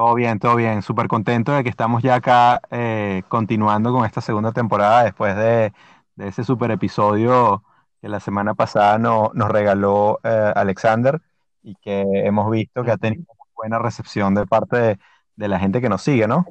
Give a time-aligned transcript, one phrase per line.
[0.00, 0.80] Todo bien, todo bien.
[0.80, 5.74] Súper contento de que estamos ya acá eh, continuando con esta segunda temporada después de,
[6.16, 7.62] ese super episodio
[8.00, 11.20] que la semana pasada nos regaló eh, Alexander
[11.62, 14.98] y que hemos visto que ha tenido buena recepción de parte
[15.36, 16.46] de, la gente que nos sigue, ¿no?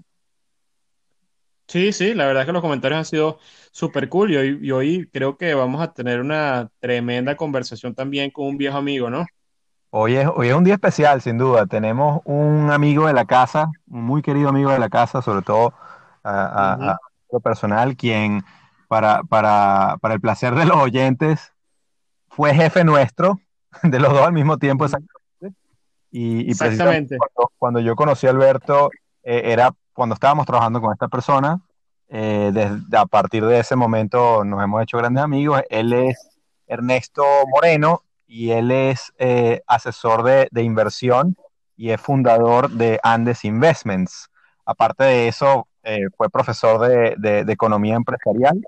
[1.68, 3.40] Sí, sí, la verdad es que los comentarios han sido
[3.72, 8.46] súper cool y y hoy creo que vamos a tener una tremenda conversación también con
[8.46, 9.26] un viejo amigo, ¿no?
[9.92, 11.66] Hoy es, hoy es un día especial, sin duda.
[11.66, 15.74] Tenemos un amigo de la casa, un muy querido amigo de la casa, sobre todo
[16.24, 17.00] a,
[17.32, 18.44] lo personal, quien,
[18.88, 21.54] para, para, para, el placer de los oyentes,
[22.28, 23.40] fue jefe nuestro,
[23.84, 25.58] de los dos al mismo tiempo, exactamente.
[26.12, 27.18] Y, exactamente.
[27.58, 28.92] Cuando, yo conocí a Alberto,
[29.24, 31.62] eh, era cuando estábamos trabajando con esta persona.
[32.10, 35.62] Eh, desde, a partir de ese momento nos hemos hecho grandes amigos.
[35.70, 41.36] Él es Ernesto Moreno y él es eh, asesor de, inversión
[41.76, 44.30] y es fundador de Andes Investments.
[44.66, 46.80] Aparte de eso, eh, fue profesor
[47.18, 48.62] de, economía empresarial,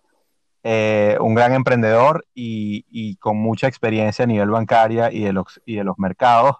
[0.63, 5.75] eh, un gran emprendedor y, con mucha experiencia a nivel bancaria y de los, y
[5.75, 6.55] de los mercados,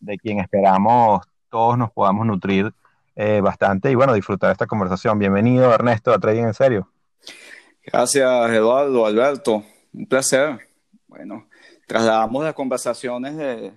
[0.00, 2.72] de quien esperamos todos nos podamos nutrir
[3.42, 5.18] bastante y bueno, disfrutar de esta conversación.
[5.18, 6.88] Bienvenido, Ernesto, a Trading en Serio.
[7.84, 9.62] Gracias, Eduardo, Alberto.
[9.92, 10.58] Un placer.
[11.06, 11.44] Bueno,
[11.90, 13.72] trasladamos las conversaciones de,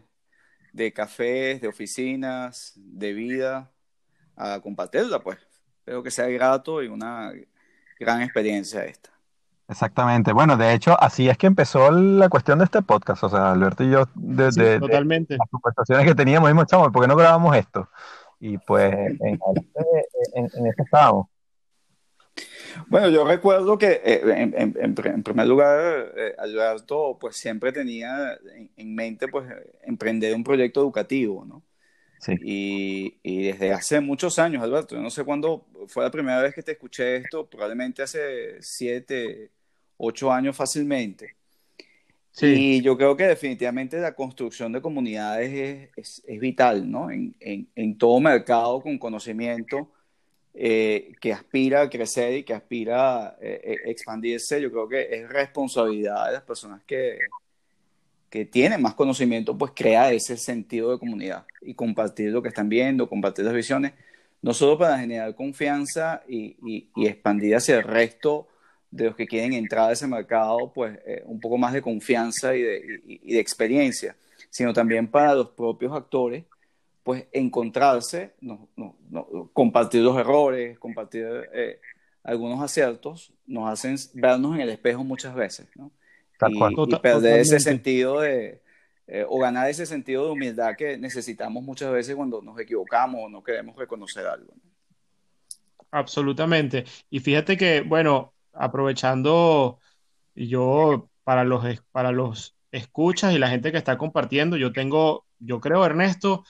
[0.71, 3.71] de cafés, de oficinas, de vida,
[4.35, 5.39] a compartirla, pues.
[5.79, 7.33] Espero que sea grato y una
[7.99, 9.09] gran experiencia esta.
[9.67, 10.31] Exactamente.
[10.31, 13.23] Bueno, de hecho, así es que empezó la cuestión de este podcast.
[13.23, 15.35] O sea, Alberto y yo, desde totalmente.
[15.35, 17.89] las conversaciones que teníamos, dijimos, chamo, ¿por qué no grabamos esto?
[18.39, 19.39] Y pues en, en,
[20.53, 21.32] en esto estábamos.
[22.87, 24.21] Bueno, yo recuerdo que eh,
[24.55, 28.37] en, primer lugar, eh, Alberto pues siempre tenía
[28.75, 29.49] en, mente pues
[29.83, 31.63] emprender un proyecto educativo, ¿no?
[32.19, 32.33] Sí.
[32.41, 36.55] Y, y, desde hace muchos años, Alberto, yo no sé cuándo fue la primera vez
[36.55, 39.51] que te escuché esto, probablemente hace siete,
[39.97, 41.35] ocho años fácilmente.
[42.31, 42.47] Sí.
[42.47, 47.11] Y yo creo que definitivamente la construcción de comunidades es, es, es vital, ¿no?
[47.11, 49.91] En, en, todo mercado con conocimiento
[50.55, 55.07] eh, que aspira a crecer y que aspira a eh, eh, expandirse, yo creo que
[55.09, 57.17] es responsabilidad de las personas que,
[58.29, 62.69] que tienen más conocimiento, pues crear ese sentido de comunidad y compartir lo que están
[62.69, 63.93] viendo, compartir las visiones,
[64.43, 66.55] no solo para generar confianza y,
[66.95, 68.47] y, expandir hacia el resto
[68.91, 72.61] de los que quieren entrar a ese mercado, pues un poco más de confianza y
[72.61, 74.15] de, y de experiencia,
[74.51, 76.43] sino también para los propios actores
[77.03, 81.79] pues encontrarse, no, no, no, compartir los errores, compartir eh,
[82.23, 85.91] algunos aciertos, nos hacen vernos en el espejo muchas veces, ¿no?
[86.47, 88.61] Y, perder ese sentido de,
[89.07, 93.29] eh, o ganar ese sentido de humildad que necesitamos muchas veces cuando nos equivocamos o
[93.29, 94.53] no queremos reconocer algo.
[95.91, 96.85] Absolutamente.
[97.09, 99.79] Y fíjate que, bueno, aprovechando
[100.35, 105.59] yo para los, para los escuchas y la gente que está compartiendo, yo tengo, yo
[105.61, 106.43] creo, Ernesto,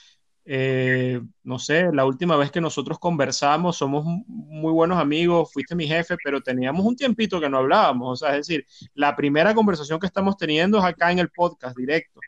[0.46, 5.88] eh, no sé, la última vez que nosotros conversamos, somos muy buenos amigos, fuiste mi
[5.88, 8.22] jefe, pero teníamos un tiempito que no hablábamos.
[8.22, 11.78] O sea, es decir, la primera conversación que estamos teniendo es acá en el podcast
[11.78, 12.20] directo.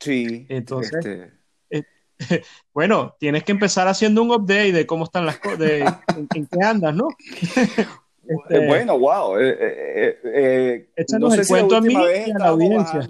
[0.00, 0.46] Sí.
[0.48, 1.32] Entonces, este
[1.70, 1.82] eh,
[2.74, 5.80] bueno, tienes que empezar haciendo un update de cómo están las cosas, de
[6.34, 7.08] en, qué andas, ¿no?
[8.24, 9.34] Este, bueno, wow.
[9.36, 10.88] Eh,
[11.18, 13.00] no sé el cuento a mí y a la audiencia.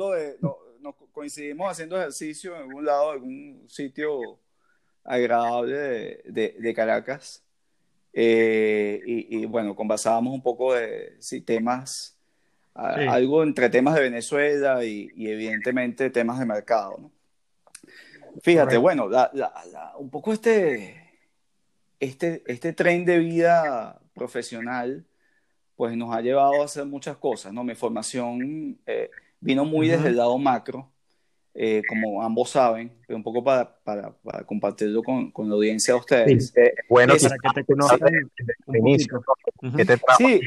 [1.13, 4.39] Coincidimos haciendo ejercicio en algún lado, en algún sitio
[5.05, 7.43] agradable de, Caracas.
[8.13, 12.19] Eh, y, bueno, conversábamos un poco de temas,
[12.75, 17.11] algo entre temas de Venezuela y, evidentemente temas de mercado.
[18.43, 19.09] Fíjate, bueno,
[19.99, 21.11] un poco este,
[22.01, 25.05] este, este tren de vida profesional,
[25.77, 27.65] pues nos ha llevado a hacer muchas cosas, ¿no?
[27.65, 29.11] Mi formación eh,
[29.41, 30.91] vino muy desde el lado macro,
[31.55, 35.93] eh, como ambos saben, pero un poco para, para, para compartirlo con, con, la audiencia
[35.93, 36.49] de ustedes.
[36.49, 39.23] Sí, eh, bueno, para que te conozcan desde inicio.
[40.17, 40.41] Sí,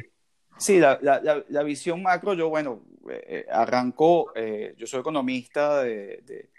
[0.57, 4.33] sí la, la, la, visión macro, yo, bueno, eh, arranco,
[4.77, 6.49] yo soy economista de, de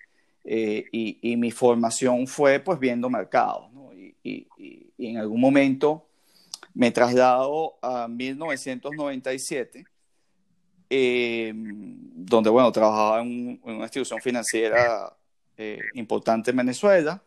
[0.92, 3.92] y, y, mi formación fue pues viendo mercados, ¿no?
[3.92, 4.46] y, y,
[4.96, 6.06] y en algún momento
[6.72, 9.87] me traslado a 1997
[10.88, 15.16] eh, donde, bueno, trabajaba en, una institución financiera
[15.56, 17.22] eh, importante en Venezuela,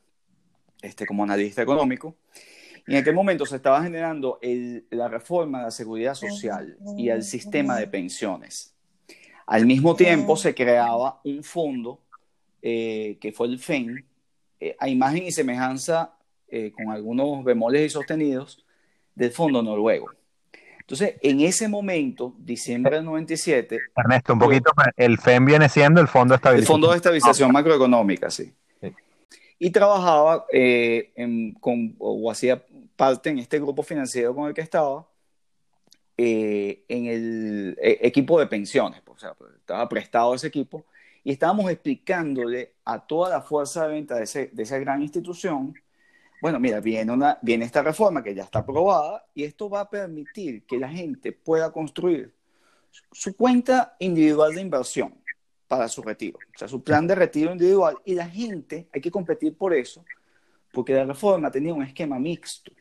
[0.81, 2.15] este, como analista económico.
[2.88, 7.09] Y en aquel momento se estaba generando el, la reforma de la seguridad social y
[7.09, 8.73] el sistema de pensiones.
[9.45, 12.01] Al mismo tiempo se creaba un fondo
[12.62, 14.05] eh, que fue el FEN,
[14.77, 16.15] a imagen y semejanza,
[16.75, 18.65] con algunos bemoles y sostenidos,
[19.15, 20.09] del fondo noruego.
[20.89, 23.77] Entonces, en ese momento, diciembre del 97...
[23.95, 26.63] Ernesto, un poquito, el FEM viene siendo el Fondo de Estabilización.
[26.63, 28.51] El Fondo de Estabilización Macroeconómica, sí.
[29.59, 31.13] Y trabajaba eh,
[31.59, 32.65] con, o hacía
[32.95, 35.07] parte en este grupo financiero con el que estaba,
[36.18, 40.88] eh, en el eh, equipo de pensiones, pues, o sea, pues, estaba prestado ese equipo,
[41.24, 45.75] y estábamos explicándole a toda la fuerza de venta de, ese, de esa gran institución
[46.41, 49.89] bueno, mira, viene, una, viene esta reforma que ya está aprobada y esto va a
[49.89, 52.33] permitir que la gente pueda construir
[53.12, 55.15] su cuenta individual de inversión
[55.68, 59.12] para su retiro, o sea, su plan de retiro individual y la gente, hay que
[59.12, 60.03] competir por eso,
[60.71, 62.71] porque la reforma tenía un esquema mixto.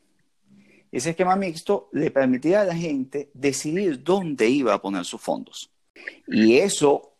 [0.90, 5.70] Ese esquema mixto le permitía a la gente decidir dónde iba a poner sus fondos.
[6.26, 7.18] Y eso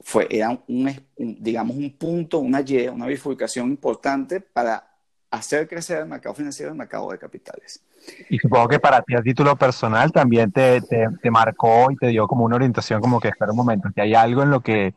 [0.00, 4.91] fue, era un, digamos, un punto, una Y, una bifurcación importante para
[5.32, 7.82] hacer crecer el mercado financiero el mercado de capitales.
[8.28, 12.28] Y supongo que para ti a título personal también te, te, marcó y te dio
[12.28, 14.94] como una orientación como que espera un momento, que hay algo en lo que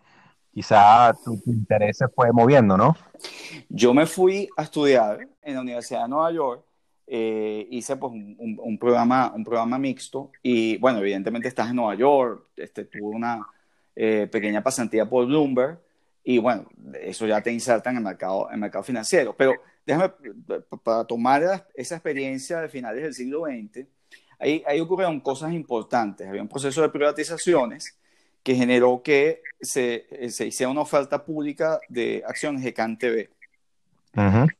[0.54, 2.98] quizá tu, interés se fue moviendo, ¿no?
[3.70, 6.66] Yo me fui a estudiar en la Universidad de Nueva York,
[7.08, 11.96] eh, hice pues un, un, programa, un programa mixto y bueno, evidentemente estás en Nueva
[11.96, 13.48] York, este, tuve una
[13.96, 15.80] eh, pequeña pasantía por Bloomberg
[16.26, 16.66] y bueno,
[17.02, 19.54] eso ya te inserta en el mercado, en el mercado financiero, pero
[19.86, 20.14] déjame,
[20.84, 23.86] para tomar esa experiencia de finales del siglo XX,
[24.40, 26.28] ahí, ahí ocurrieron cosas importantes.
[26.28, 27.98] Había un proceso de privatizaciones
[28.44, 33.30] que generó que se, se hiciera una oferta pública de acciones de CanTV.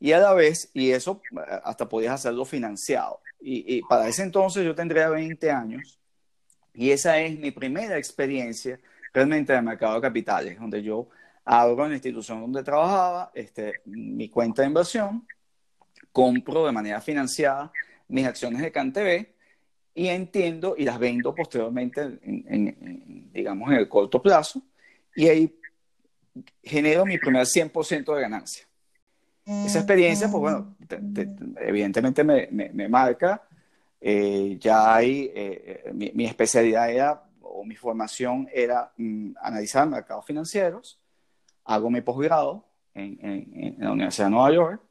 [0.00, 1.22] Y a la vez, y eso
[1.64, 3.20] hasta podías hacerlo financiado.
[3.40, 5.98] Y, y, para ese entonces yo tendría 20 años,
[6.74, 8.78] y esa es mi primera experiencia
[9.14, 11.08] realmente de mercado de capitales, donde yo
[11.46, 15.26] abro en la institución donde trabajaba este, mi cuenta de inversión,
[16.10, 17.72] compro de manera financiada
[18.08, 19.26] mis acciones de CanTV
[19.94, 24.60] y entiendo y las vendo posteriormente, en, digamos, en el corto plazo,
[25.14, 25.58] y ahí
[26.62, 28.66] genero mi primer 100% de ganancia.
[29.46, 30.76] Esa experiencia, pues bueno,
[31.60, 33.46] evidentemente me, me, marca.
[34.00, 39.88] Eh, ya hay, eh, eh, mi, mi, especialidad era, o mi formación era mm, analizar
[39.88, 41.00] mercados financieros
[41.66, 42.64] hago mi posgrado
[42.94, 44.82] en, en, la Universidad de Nueva York,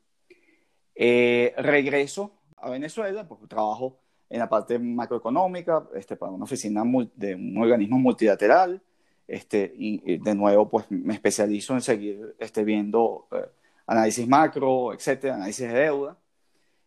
[0.93, 3.99] eh, regreso a Venezuela, porque trabajo
[4.29, 6.83] en la parte macroeconómica, este, para una oficina
[7.15, 8.81] de un organismo multilateral,
[9.27, 13.49] este, y, de nuevo pues me especializo en seguir este, viendo eh,
[13.87, 16.17] análisis macro, etcétera, análisis de deuda.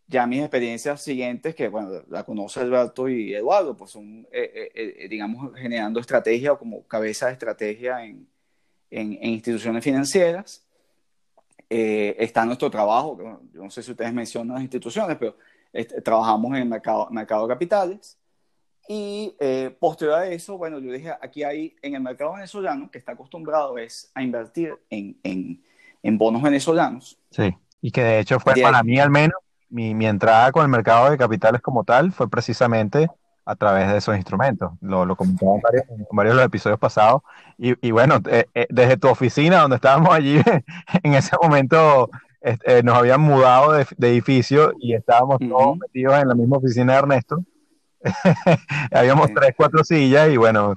[0.06, 5.54] Ya mis experiencias siguientes, que bueno, la conoce Alberto y Eduardo, pues son, eh, digamos,
[5.54, 8.26] generando estrategia o como cabeza de estrategia en,
[8.90, 10.64] en, instituciones financieras.
[11.70, 15.36] Eh, está nuestro trabajo, yo no sé si ustedes mencionan las instituciones, pero
[15.72, 18.16] este, trabajamos en el mercado, mercado de capitales.
[18.88, 22.96] Y eh, posterior a eso, bueno, yo dije, aquí hay en el mercado venezolano, que
[22.96, 25.62] está acostumbrado es a invertir en, en,
[26.02, 27.18] en bonos venezolanos.
[27.30, 29.36] Sí, y que de hecho fue para mí al menos,
[29.68, 33.10] mi, mi entrada con el mercado de capitales como tal fue precisamente
[33.48, 34.72] a través de esos instrumentos.
[34.82, 37.22] Lo, lo comentaba en varios, en varios, de los episodios pasados.
[37.56, 40.38] Y, y bueno, eh, eh, desde tu oficina, donde estábamos allí,
[41.02, 42.10] en ese momento
[42.42, 46.98] eh, nos habían mudado de, edificio y estábamos todos metidos en la misma oficina de
[46.98, 47.42] Ernesto.
[48.92, 50.74] Habíamos tres, cuatro sillas y bueno,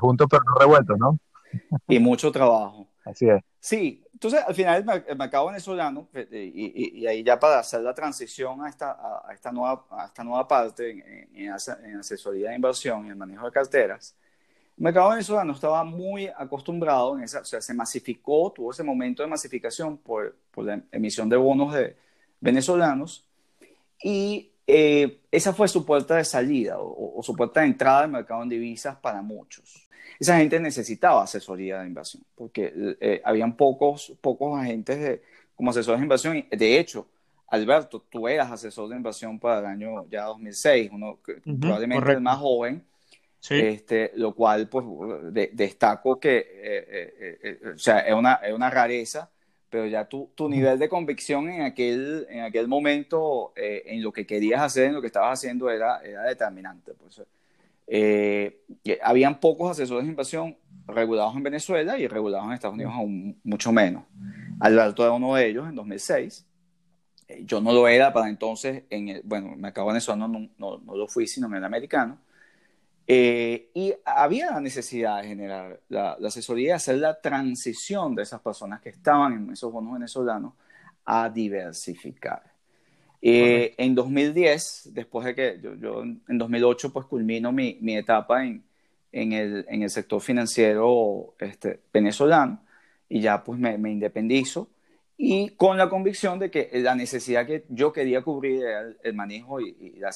[0.00, 1.18] juntos pero no revueltos, ¿no?
[1.88, 2.86] y mucho trabajo.
[3.04, 3.42] Así es.
[3.58, 8.62] Sí, entonces al final el, mercado venezolano, y, y, ahí ya para hacer la transición
[8.62, 11.52] a esta, a, esta, nueva, a esta nueva parte en, en,
[11.98, 14.14] asesoría de inversión y el manejo de carteras,
[14.76, 19.22] el mercado venezolano estaba muy acostumbrado, en esa, o sea, se masificó, tuvo ese momento
[19.22, 21.96] de masificación por, por la emisión de bonos de
[22.40, 23.24] venezolanos,
[24.02, 28.42] y eh, esa fue su puerta de salida o, su puerta de entrada al mercado
[28.42, 29.88] en divisas para muchos.
[30.18, 35.22] Esa gente necesitaba asesoría de inversión porque eh, habían pocos, pocos agentes de,
[35.54, 36.44] como asesores de inversión.
[36.50, 37.06] De hecho,
[37.48, 41.18] Alberto, tú eras asesor de inversión para el año ya 2006, uno
[41.60, 42.84] probablemente el más joven,
[43.48, 44.84] este, lo cual pues
[45.52, 49.30] destaco que, eh, eh, o sea, es una, es una rareza,
[49.70, 54.26] pero ya tu, tu nivel de convicción en aquel, en aquel momento, en lo que
[54.26, 56.92] querías hacer, en lo que estabas haciendo, era, era determinante.
[56.94, 57.22] Pues,
[59.02, 63.72] habían pocos asesores de inversión regulados en Venezuela y regulados en Estados Unidos aún mucho
[63.72, 64.04] menos.
[64.60, 66.46] Alberto era uno de ellos en 2006.
[67.28, 70.78] Eh, yo no lo era para entonces, en el, bueno, me acabo venezolano no, no,
[70.78, 72.18] no, lo fui, sino en el americano.
[73.12, 78.80] Eh, y había la necesidad de generar la, asesoría, hacer la transición de esas personas
[78.80, 80.52] que estaban en esos bonos venezolanos
[81.04, 82.40] a diversificar.
[83.20, 88.44] Eh, en 2010, después de que yo, yo, en 2008 pues culmino mi, mi etapa
[88.44, 88.62] en,
[89.10, 92.62] en, el, en, el, sector financiero este, venezolano
[93.08, 94.68] y ya pues me, me, independizo
[95.16, 99.60] y con la convicción de que la necesidad que yo quería cubrir era el, manejo
[99.60, 100.10] y, la,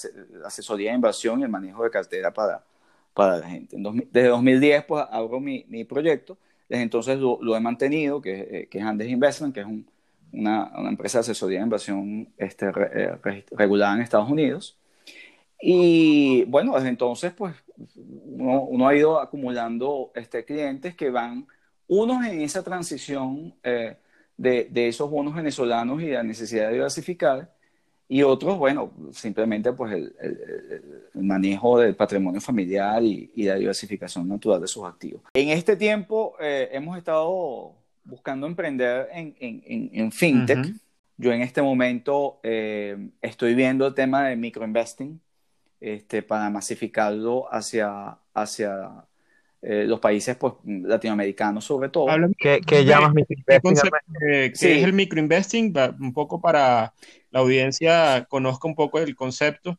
[0.45, 2.65] asesoría de inversión y el manejo de cartera para,
[3.15, 3.77] para la gente.
[4.11, 6.37] desde 2010 pues abro mi, mi proyecto,
[6.69, 9.89] desde entonces lo, lo he mantenido, que, eh, que, es Andes Investment, que es un,
[10.33, 14.79] una, una, empresa de asesoría de inversión este, eh, regulada en Estados Unidos.
[15.61, 17.55] Y bueno, desde entonces pues
[17.97, 21.47] uno, uno ha ido acumulando este, clientes que van
[21.87, 23.97] unos en esa transición eh,
[24.37, 27.54] de, de, esos bonos venezolanos y la necesidad de diversificar,
[28.09, 34.29] y otros, bueno, simplemente pues el, el, manejo del patrimonio familiar y, y, la diversificación
[34.29, 35.23] natural de sus activos.
[35.33, 40.75] En este tiempo eh, hemos estado buscando emprender en, en, en fintech.
[41.17, 45.21] Yo en este momento eh, estoy viendo el tema de microinvesting
[45.81, 49.05] este, para masificarlo hacia, hacia
[49.67, 52.09] eh, los países pues, latinoamericanos sobre todo.
[52.39, 53.75] ¿Qué, qué llamas microinvesting?
[54.21, 55.75] ¿Qué es el microinvesting?
[56.01, 56.93] Un poco para
[57.31, 59.79] la audiencia conozca un poco el concepto.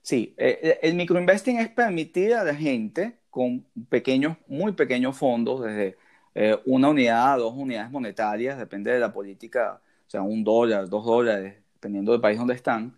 [0.00, 5.98] Sí, eh, el microinvesting es permitir a la gente con pequeños, muy pequeños fondos, desde
[6.34, 10.88] eh, una unidad a dos unidades monetarias, depende de la política, o sea, un dólar,
[10.88, 12.96] dos dólares, dependiendo del país donde están,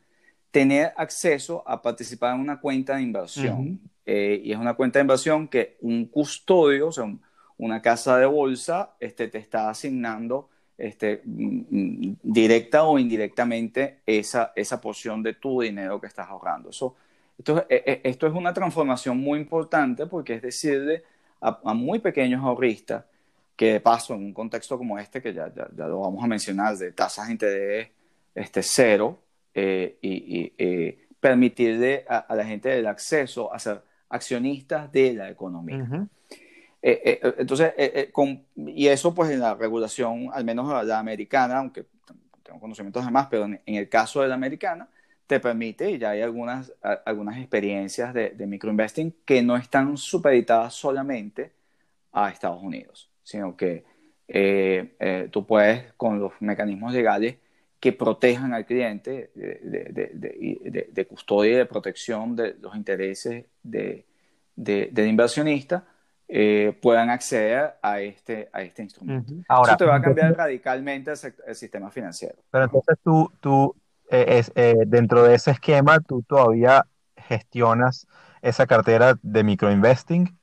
[0.53, 3.81] tener acceso a participar en una cuenta de inversión.
[4.07, 7.13] Eh, y es una cuenta de inversión que un custodio, o sea,
[7.59, 10.49] una casa de bolsa, este, te está asignando
[10.79, 16.71] este, mm, mm, directa o indirectamente esa, esa porción de tu dinero que estás ahorrando.
[16.71, 16.95] Eso,
[17.39, 21.03] esto, e, e, esto es una transformación muy importante porque es decirle
[21.41, 23.05] a, muy pequeños ahorristas
[23.57, 26.77] que de paso en un contexto como este, que ya, ya, lo vamos a mencionar,
[26.77, 27.89] de tasas de interés
[28.35, 29.19] este, cero,
[29.55, 36.09] eh, y, eh, permitirle a, la gente el acceso a ser accionistas de la economía.
[36.83, 38.13] Eh, eh, entonces, eh,
[38.57, 41.85] y eso pues en la regulación, al menos la americana, aunque
[42.43, 44.89] tengo conocimientos de más, pero en, el caso de la americana,
[45.27, 46.73] te permite, y ya hay algunas,
[47.05, 51.53] algunas experiencias de, de microinvesting que no están supeditadas solamente
[52.13, 53.85] a Estados Unidos, sino que
[55.33, 57.39] tú puedes, con los mecanismos legales,
[57.87, 64.05] que protejan al cliente de, de, custodia y de protección de los intereses de,
[64.57, 65.85] del inversionista,
[66.27, 69.35] eh, puedan acceder a este, a este instrumento.
[69.47, 71.13] Ahora, Eso te va a cambiar radicalmente
[71.47, 72.35] el, sistema financiero.
[72.51, 73.77] Pero entonces tú, tú
[74.11, 76.85] eh, es, eh, dentro de ese esquema, tú todavía
[77.17, 78.09] gestionas
[78.43, 80.36] esa cartera de microinvesting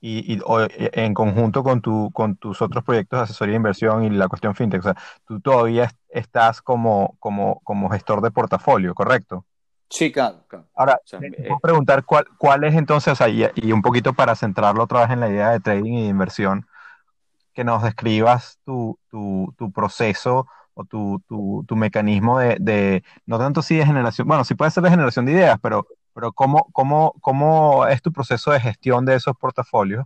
[0.00, 0.40] y,
[0.76, 4.54] en conjunto con, tu, con tus otros proyectos de asesoría de inversión y la cuestión
[4.54, 4.80] fintech.
[4.80, 9.44] O sea, tú todavía estás como, como, como gestor de portafolio, ¿correcto?
[9.90, 10.44] Sí, claro.
[10.74, 15.00] Ahora, eh, preguntar cuál, cuál es entonces, o sea, y, un poquito para centrarlo otra
[15.00, 16.66] vez en la idea de trading y de inversión,
[17.54, 21.20] que nos describas tu, tu, tu proceso o tu,
[21.66, 25.24] tu mecanismo de, de, no tanto si de generación, bueno, sí puede ser de generación
[25.24, 25.88] de ideas, pero
[26.18, 30.04] pero ¿cómo, cómo, cómo es tu proceso de gestión de esos portafolios?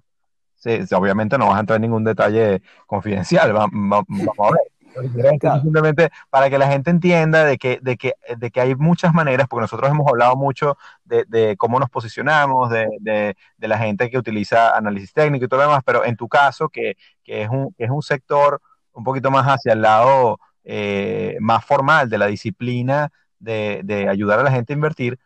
[0.57, 4.05] Sí, obviamente no vas a entrar en ningún detalle confidencial, vamos,
[4.39, 5.41] a ver.
[5.63, 9.49] Simplemente para que la gente entienda de que, de, que, de que hay muchas maneras,
[9.49, 10.77] porque nosotros hemos hablado mucho
[11.07, 15.49] de, de cómo nos posicionamos, de, de, de, la gente que utiliza análisis técnico y
[15.49, 18.61] todo lo demás, pero en tu caso, que, que, es, un, que es un sector
[18.93, 24.41] un poquito más hacia el lado eh, más formal de la disciplina de, de ayudar
[24.41, 25.19] a la gente a invertir,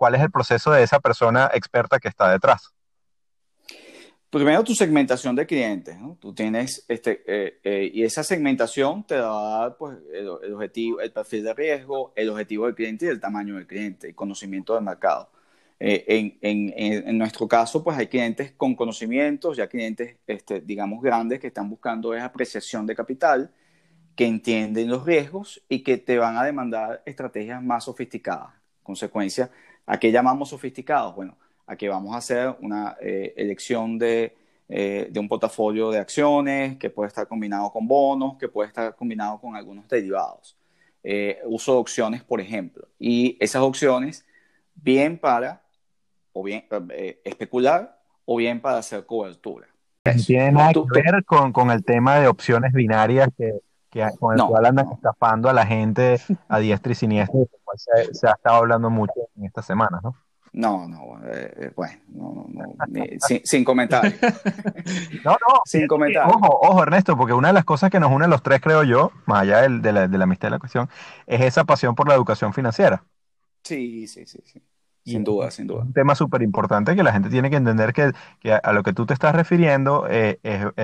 [0.00, 2.72] cuál es el proceso de esa persona experta que está detrás.
[4.30, 5.94] primero tu segmentación de clientes.
[6.18, 11.02] Tú tienes, este, eh, eh, y esa segmentación te va a dar, pues, el, objetivo,
[11.02, 14.74] el perfil de riesgo, el objetivo del cliente y el tamaño del cliente, el conocimiento
[14.74, 15.30] del mercado.
[15.78, 16.72] Eh, en, en,
[17.06, 21.68] en, nuestro caso, pues hay clientes con conocimientos, ya clientes, este, digamos, grandes que están
[21.68, 23.52] buscando esa apreciación de capital,
[24.16, 28.54] que entienden los riesgos y que te van a demandar estrategias más sofisticadas.
[28.82, 29.50] Consecuencia,
[29.90, 31.16] ¿a qué llamamos sofisticados?
[31.16, 34.36] Bueno, a que vamos a hacer una eh, elección de,
[34.68, 38.94] eh, de, un portafolio de acciones que puede estar combinado con bonos, que puede estar
[38.94, 40.56] combinado con algunos derivados.
[41.02, 42.86] Eh, uso de opciones, por ejemplo.
[43.00, 44.24] Y esas opciones,
[44.76, 45.62] bien para
[46.32, 46.64] o bien
[47.24, 49.66] especular o bien para hacer cobertura.
[50.24, 53.58] tiene nada que ver con, con, el tema de opciones binarias que,
[53.90, 57.40] que con el cual andan estafando a la gente a diestra y siniestra,
[57.76, 60.16] se, se ha estado hablando mucho en estas semanas, ¿no?
[60.52, 64.14] No, no, eh, eh, bueno, no, no, sin, sin comentarios.
[65.24, 66.34] no, no, sin comentarios.
[66.34, 68.82] Ojo, ojo, Ernesto, porque una de las cosas que nos une a los tres, creo
[68.82, 70.88] yo, más allá de, de, la, de la amistad de la cuestión,
[71.26, 73.04] es esa pasión por la educación financiera.
[73.62, 74.60] Sí, sí, sí, sí.
[75.04, 75.82] Sin duda, sin duda.
[75.82, 78.92] Un tema súper importante que la gente tiene que entender que, que, a lo que
[78.92, 80.38] tú te estás refiriendo eh,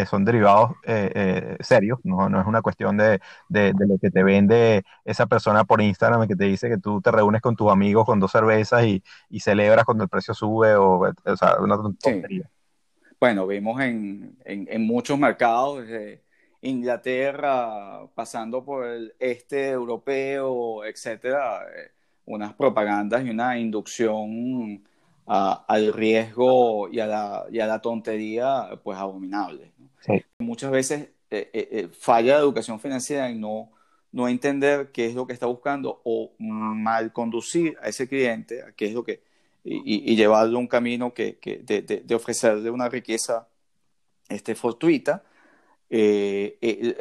[0.09, 4.23] son derivados eh, eh, serios, no, no, es una cuestión de, de, lo que te
[4.23, 8.07] vende esa persona por Instagram que te dice que tú te reúnes con tus amigos
[8.07, 12.49] con dos cervezas y, y celebras cuando el precio sube o, o sea, una tontería.
[13.21, 16.23] Bueno, vimos en, en, en muchos mercados, desde
[16.63, 21.67] Inglaterra, pasando por el este europeo, etcétera
[22.27, 24.83] unas propagandas y una inducción
[25.27, 29.73] al riesgo y a, la, y a la tontería, pues abominable.
[30.39, 33.73] Muchas veces eh, eh, eh, falla la educación financiera en no,
[34.13, 38.73] no entender qué es lo que está buscando o mal conducir a ese cliente, a
[38.73, 39.23] qué es lo que,
[39.65, 43.49] y, y llevarlo a un camino que, que de, de, ofrecerle una riqueza
[44.29, 45.25] este, fortuita.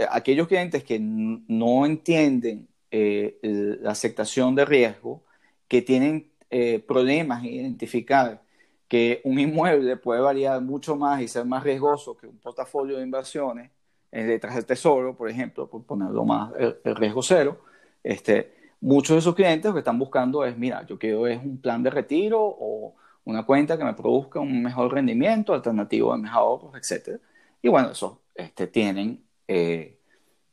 [0.10, 2.68] aquellos clientes que no entienden
[2.98, 5.24] eh, la aceptación de riesgo,
[5.68, 8.42] que tienen eh, problemas en identificar
[8.88, 13.04] que un inmueble puede variar mucho más y ser más riesgoso que un portafolio de
[13.04, 13.72] inversiones
[14.14, 17.60] eh, detrás del tesoro, por ejemplo, por ponerlo más el, riesgo cero.
[18.02, 21.60] Este, muchos de esos clientes lo que están buscando es, mira, yo quiero es un
[21.60, 26.72] plan de retiro o una cuenta que me produzca un mejor rendimiento, alternativo de mejor
[26.78, 27.20] etc.
[27.62, 29.95] Y bueno, eso este, tienen eh,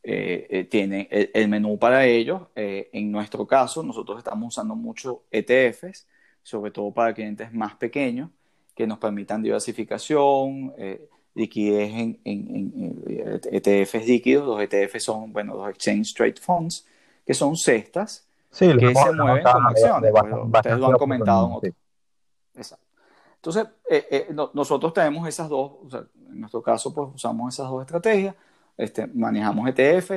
[0.05, 2.43] eh, tienen el, menú para ellos.
[2.57, 6.09] Eh, en nuestro caso, nosotros estamos usando mucho ETFs,
[6.43, 8.31] sobre todo para clientes más pequeños,
[8.75, 10.75] que nos permitan diversificación,
[11.35, 12.19] liquidez en,
[13.45, 14.47] ETFs e líquidos.
[14.47, 16.87] Los ETFs son, bueno, los Exchange Trade Funds,
[17.25, 20.11] que son cestas que se mueven con acciones.
[20.11, 21.73] Pues, ustedes lo han comentado en otro.
[22.55, 22.87] Exacto.
[23.37, 23.67] Entonces,
[24.53, 28.35] nosotros tenemos esas dos, en nuestro caso, pues usamos esas dos estrategias
[28.77, 30.11] este, manejamos ETF,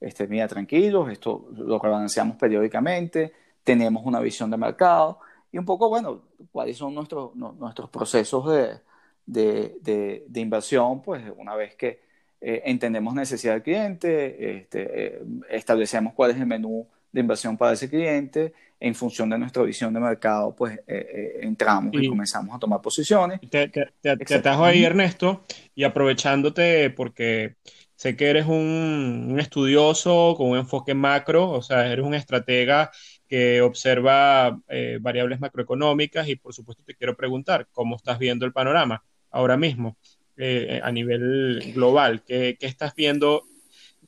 [0.00, 3.32] este, mira, tranquilos, esto lo rebalanceamos periódicamente,
[3.64, 5.18] tenemos una visión de mercado
[5.50, 8.78] y un poco, bueno, cuáles son nuestros, nuestros procesos de,
[9.26, 12.00] de, de, inversión, pues una vez que
[12.40, 17.72] eh, entendemos necesidad del cliente, este, eh, establecemos cuál es el menú de inversión para
[17.72, 22.58] ese cliente, en función de nuestra visión de mercado, pues eh, entramos y, comenzamos a
[22.58, 23.40] tomar posiciones.
[23.50, 25.42] Te, te, te atajo ahí, Ernesto,
[25.74, 27.56] y aprovechándote porque
[27.98, 32.92] Sé que eres un, estudioso con un enfoque macro, o sea, eres un estratega
[33.26, 38.52] que observa eh, variables macroeconómicas y por supuesto te quiero preguntar cómo estás viendo el
[38.52, 39.96] panorama ahora mismo
[40.36, 42.22] eh, a nivel global.
[42.22, 43.42] ¿Qué, estás viendo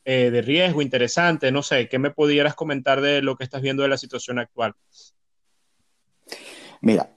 [0.05, 1.51] eh, de riesgo interesante?
[1.51, 4.73] No sé, ¿qué me pudieras comentar de lo que estás viendo de la situación actual?
[6.79, 7.09] Mira,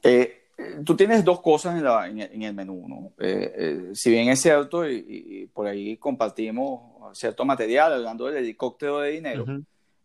[0.84, 3.12] tú tienes dos cosas en, el menú, ¿no?
[3.18, 9.00] Eh, eh, si bien es cierto, y, por ahí compartimos cierto material hablando del helicóptero
[9.00, 9.44] de dinero,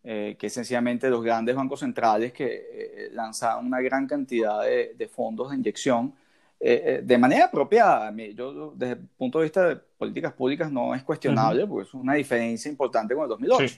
[0.04, 5.50] eh, que es sencillamente los grandes bancos centrales que lanzaron una gran cantidad de, fondos
[5.50, 6.14] de inyección
[6.58, 8.14] de manera apropiada.
[8.34, 12.14] Yo, desde el punto de vista de políticas públicas, no es cuestionable, porque es una
[12.14, 13.74] diferencia importante con el 2008.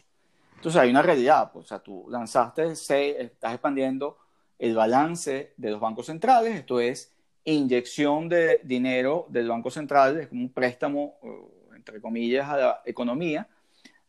[0.57, 4.17] Entonces hay una realidad, pues, o sea, tú lanzaste, seis, estás expandiendo
[4.59, 7.13] el balance de los bancos centrales, esto es
[7.45, 12.83] inyección de dinero del Banco Central, es como un préstamo, eh, entre comillas, a la
[12.85, 13.49] economía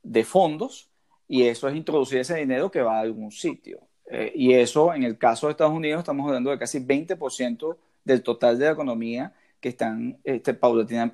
[0.03, 0.89] de fondos,
[1.27, 3.79] y eso es introducir ese dinero que va a algún sitio.
[4.05, 8.21] Eh, y eso, en el caso de Estados Unidos, estamos hablando de casi 20% del
[8.21, 10.57] total de la economía que están este,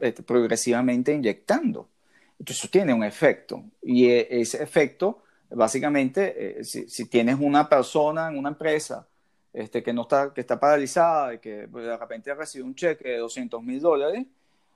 [0.02, 1.88] este, progresivamente inyectando.
[2.40, 3.64] Entonces, eso tiene un efecto.
[3.82, 9.08] Y e, ese efecto, básicamente, eh, si, si, tienes una persona en una empresa
[9.54, 13.10] este, que, no está, que está paralizada y que pues, de repente recibe un cheque
[13.10, 14.26] de 200 mil dólares,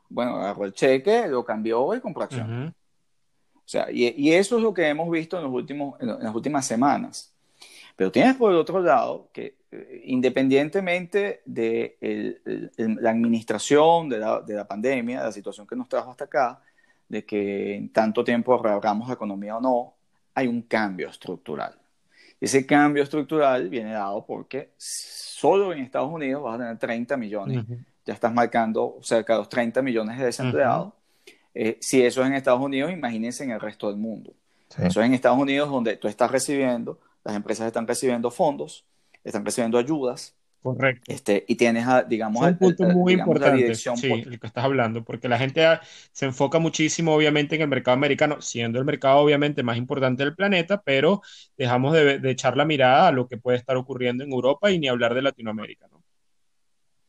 [0.10, 2.72] bueno, agarró el cheque, lo cambió y compró acciones.
[3.66, 6.66] O sea, y, eso es lo que hemos visto en, los últimos, en, las últimas
[6.66, 7.34] semanas.
[7.96, 12.42] Pero tienes por el otro lado que eh, independientemente de
[12.78, 16.62] la administración de la, de la, pandemia, de la situación que nos trajo hasta acá,
[17.08, 19.94] de que en tanto tiempo reabramos la economía o no,
[20.34, 21.80] hay un cambio estructural.
[22.44, 27.64] Ese cambio estructural viene dado porque solo en Estados Unidos vas a tener 30 millones.
[28.06, 30.92] Ya estás marcando cerca de los 30 millones de desempleados.
[31.54, 34.34] Eh, si eso es en Estados Unidos, imagínense en el resto del mundo.
[34.78, 38.84] Eso es en Estados Unidos donde tú estás recibiendo, las empresas están recibiendo fondos,
[39.24, 41.12] están recibiendo ayudas, Correcto.
[41.12, 45.38] Este, y tienes, digamos, un punto muy importante, sí, el que estás hablando, porque la
[45.38, 45.62] gente
[46.14, 50.36] se enfoca muchísimo, obviamente, en el mercado americano, siendo el mercado, obviamente, más importante del
[50.36, 51.22] planeta, pero
[51.58, 54.88] dejamos de, echar la mirada a lo que puede estar ocurriendo en Europa y ni
[54.88, 56.02] hablar de Latinoamérica, ¿no?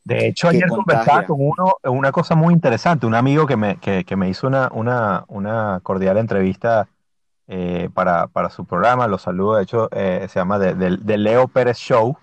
[0.03, 4.03] De hecho, ayer conversaba con uno una cosa muy interesante, un amigo que me, que,
[4.03, 6.89] que me hizo una, una, una, cordial entrevista
[7.47, 11.77] eh, para, para, su programa, lo saludo, de hecho, eh, se llama de Leo Pérez
[11.77, 12.17] Show,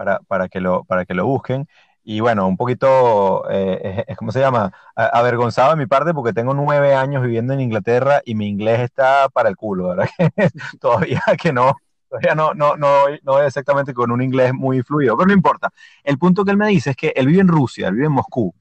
[0.00, 1.68] para, para, que, lo, para que lo busquen.
[2.02, 4.72] Y bueno, un poquito, eh, ¿cómo se llama?
[4.96, 9.28] Avergonzado de mi parte porque tengo nueve años viviendo en Inglaterra y mi inglés está
[9.28, 10.08] para el culo, ¿verdad?
[10.80, 11.76] todavía que no,
[12.08, 15.68] todavía no, no, no, no es exactamente con un inglés muy fluido, pero no importa.
[16.02, 18.12] El punto que él me dice es que él vive en Rusia, él vive en
[18.12, 18.54] Moscú,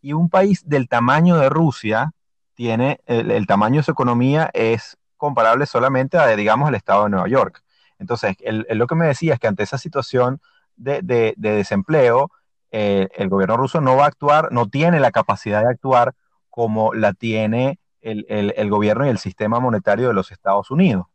[0.00, 2.12] y un país del tamaño de Rusia
[2.54, 7.26] tiene, el, tamaño de su economía es comparable solamente a, digamos, el estado de Nueva
[7.26, 7.64] York.
[7.98, 10.40] Entonces, él, él lo que me decía es que ante esa situación
[10.76, 12.30] de, desempleo,
[12.70, 16.14] eh, el gobierno ruso no va a actuar, no tiene la capacidad de actuar
[16.50, 21.06] como la tiene el, gobierno y el sistema monetario de los Estados Unidos.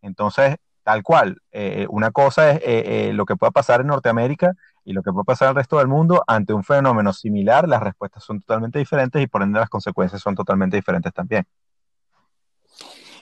[0.00, 4.52] Entonces, tal cual, eh, una cosa es eh, lo que pueda pasar en Norteamérica
[4.84, 7.82] y lo que puede pasar en el resto del mundo ante un fenómeno similar, las
[7.82, 11.46] respuestas son totalmente diferentes y por ende las consecuencias son totalmente diferentes también.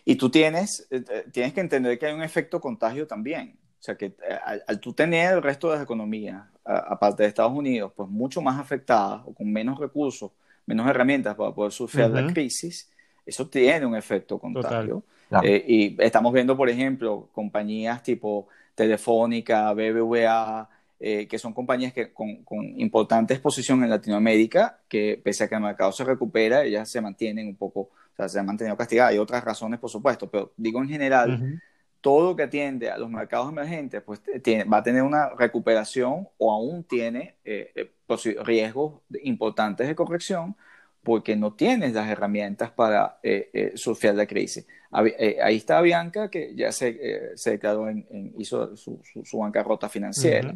[0.04, 0.88] Y tú tienes,
[1.30, 3.58] tienes que entender que hay un efecto contagio también.
[3.80, 7.52] O sea que eh, al, tú tener el resto de las economías, aparte de Estados
[7.52, 10.30] Unidos, pues mucho más afectadas o con menos recursos,
[10.66, 12.90] menos herramientas para poder surfear la crisis,
[13.24, 15.02] eso tiene un efecto contagio.
[15.42, 22.12] Eh, y estamos viendo, por ejemplo, compañías tipo Telefónica, BBVA, eh, que son compañías que
[22.12, 26.90] con, con, importante exposición en Latinoamérica, que pese a que el mercado se recupera, ellas
[26.90, 29.12] se mantienen un poco, o sea, se han mantenido castigadas.
[29.12, 31.62] Hay otras razones, por supuesto, pero digo en general,
[32.00, 36.28] todo lo que atiende a los mercados emergentes pues, tiene, va a tener una recuperación
[36.38, 40.56] o aún tiene eh, eh, riesgos importantes de corrección
[41.02, 44.66] porque no tienes las herramientas para eh, surfear la crisis.
[44.90, 50.54] ahí está Bianca, que ya se, se declaró en, hizo su, su, bancarrota financiera.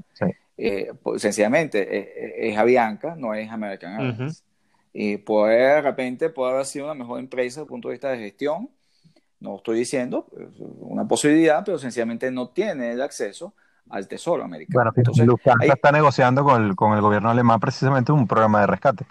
[1.02, 4.44] pues, sencillamente es Avianca, no es American Airlines.
[4.92, 8.10] Y puede, de repente puede haber sido una mejor empresa desde el punto de vista
[8.10, 8.68] de gestión,
[9.44, 10.26] no estoy diciendo
[10.80, 13.54] una posibilidad, pero sencillamente no tiene el acceso
[13.90, 14.90] al Tesoro americano.
[14.90, 15.28] Bueno, Entonces,
[15.70, 19.04] está negociando con el, con el gobierno alemán precisamente un programa de rescate.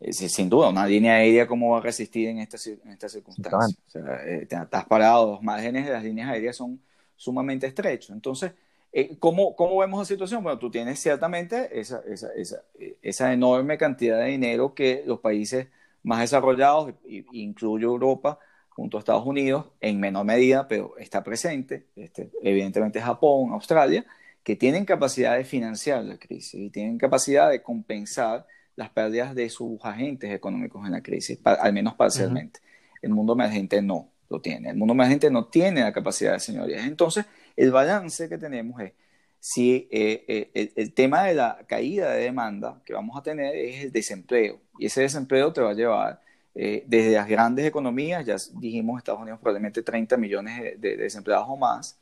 [0.00, 3.78] Eh, sin duda, una línea aérea, ¿cómo va a resistir en esta, en esta circunstancia?
[3.86, 6.80] O sea, eh, estás parado, los márgenes de las líneas aéreas son
[7.14, 8.10] sumamente estrechos.
[8.10, 8.52] Entonces,
[8.92, 10.42] eh, ¿cómo, ¿cómo, vemos la situación?
[10.42, 12.62] Bueno, tú tienes ciertamente esa, esa, esa,
[13.02, 15.68] esa, enorme cantidad de dinero que los países
[16.02, 16.94] más desarrollados,
[17.32, 18.38] incluyo Europa,
[18.76, 24.04] junto a Estados Unidos, en menor medida, pero está presente, este, evidentemente Japón, Australia,
[24.42, 29.48] que tienen capacidad de financiar la crisis y tienen capacidad de compensar las pérdidas de
[29.48, 32.60] sus agentes económicos en la crisis, al menos parcialmente.
[33.00, 34.68] El mundo emergente no lo tiene.
[34.68, 36.84] El mundo emergente no tiene la capacidad de señorías.
[36.84, 37.24] Entonces,
[37.56, 38.92] el balance que tenemos es
[39.40, 43.84] si eh, eh, el, tema de la caída de demanda que vamos a tener es
[43.84, 44.60] el desempleo.
[44.78, 46.20] Y ese desempleo te va a llevar
[46.58, 51.56] eh, desde las grandes economías, ya dijimos Estados Unidos probablemente 30 millones de, desempleados o
[51.56, 51.98] más,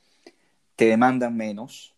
[0.77, 1.93] te demandan menos,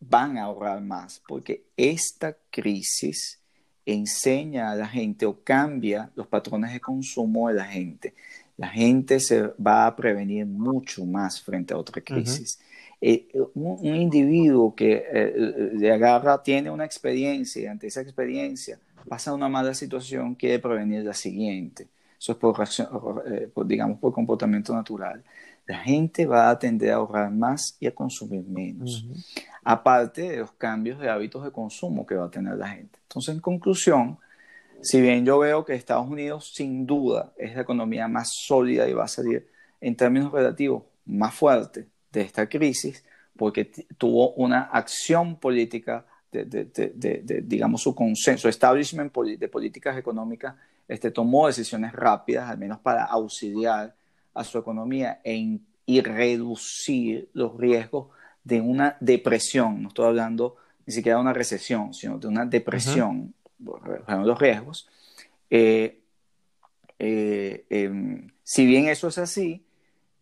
[0.00, 3.38] van a ahorrar más, porque esta crisis
[3.86, 8.14] enseña a la gente o cambia los patrones de consumo de la gente.
[8.56, 12.58] La gente se va a prevenir mucho más frente a otra crisis.
[13.00, 19.32] Eh, un, individuo que eh, le agarra, tiene una experiencia y ante esa experiencia pasa
[19.32, 21.86] una mala situación, quiere prevenir la siguiente.
[22.20, 25.24] Eso es eh, por, digamos, por comportamiento natural.
[25.66, 29.06] La gente va a tender a ahorrar más y a consumir menos.
[29.64, 32.98] Aparte de los cambios de hábitos de consumo que va a tener la gente.
[33.04, 34.18] Entonces, en conclusión,
[34.82, 38.92] si bien yo veo que Estados Unidos sin duda es la economía más sólida y
[38.92, 39.48] va a salir
[39.80, 43.02] en términos relativos más fuerte de esta crisis,
[43.34, 43.64] porque
[43.96, 50.54] tuvo una acción política de, digamos, su consenso, establishment de políticas económicas
[50.90, 53.94] este, tomó decisiones rápidas, al menos para auxiliar
[54.34, 58.08] a su economía e y reducir los riesgos
[58.44, 59.82] de una depresión.
[59.82, 64.88] No estoy hablando ni siquiera de una recesión, sino de una depresión, los riesgos.
[65.48, 66.00] Eh,
[66.98, 69.64] eh, em, si bien eso es así,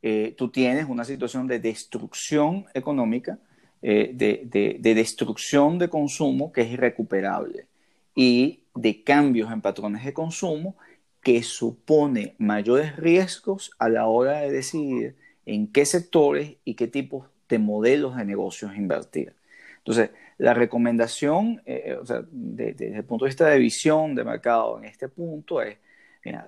[0.03, 3.39] eh, tú tienes una situación de destrucción económica,
[3.81, 4.43] de,
[4.81, 7.69] de, destrucción de consumo que es irrecuperable
[8.13, 10.77] y de cambios en patrones de consumo
[11.23, 17.27] que supone mayores riesgos a la hora de decidir en qué sectores y qué tipos
[17.49, 19.35] de modelos de negocios invertir.
[19.79, 24.25] Entonces, la recomendación, eh, eh, o sea, desde el punto de vista de visión de
[24.25, 25.79] mercado en este punto es,
[26.25, 26.47] mira,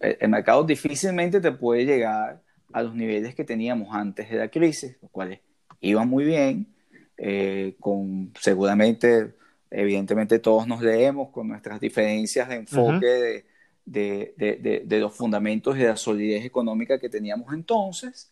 [0.00, 4.96] el mercado difícilmente te puede llegar a los niveles que teníamos antes de la crisis,
[5.00, 5.40] los cuales
[5.80, 6.74] iban muy bien,
[7.16, 9.34] eh, con seguramente,
[9.70, 13.44] evidentemente todos nos leemos con nuestras diferencias de enfoque
[13.84, 18.30] de, de, de, los fundamentos y de la solidez económica que teníamos entonces,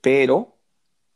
[0.00, 0.54] pero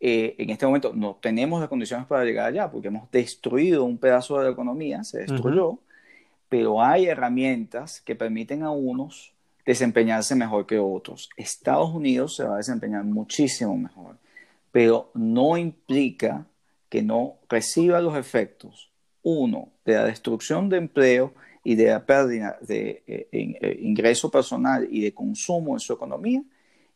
[0.00, 3.98] eh, en este momento no tenemos las condiciones para llegar allá porque hemos destruido un
[3.98, 5.78] pedazo de la economía, se destruyó,
[6.48, 9.32] pero hay herramientas que permiten a unos
[9.66, 11.28] desempeñarse mejor que otros.
[11.36, 14.16] Estados Unidos se va a desempeñar muchísimo mejor,
[14.70, 16.46] pero no implica
[16.88, 18.90] que no reciba los efectos,
[19.28, 24.88] uno, de la destrucción de empleo y de la pérdida de eh, eh, ingreso personal
[24.90, 26.42] y de consumo en su economía,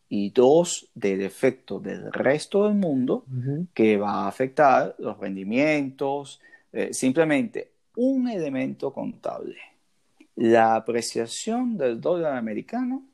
[0.09, 3.25] y dos, del efecto del resto del mundo
[3.73, 6.40] que va a afectar los rendimientos,
[6.73, 9.57] eh, simplemente un elemento contable.
[10.37, 13.05] La apreciación del dólar americano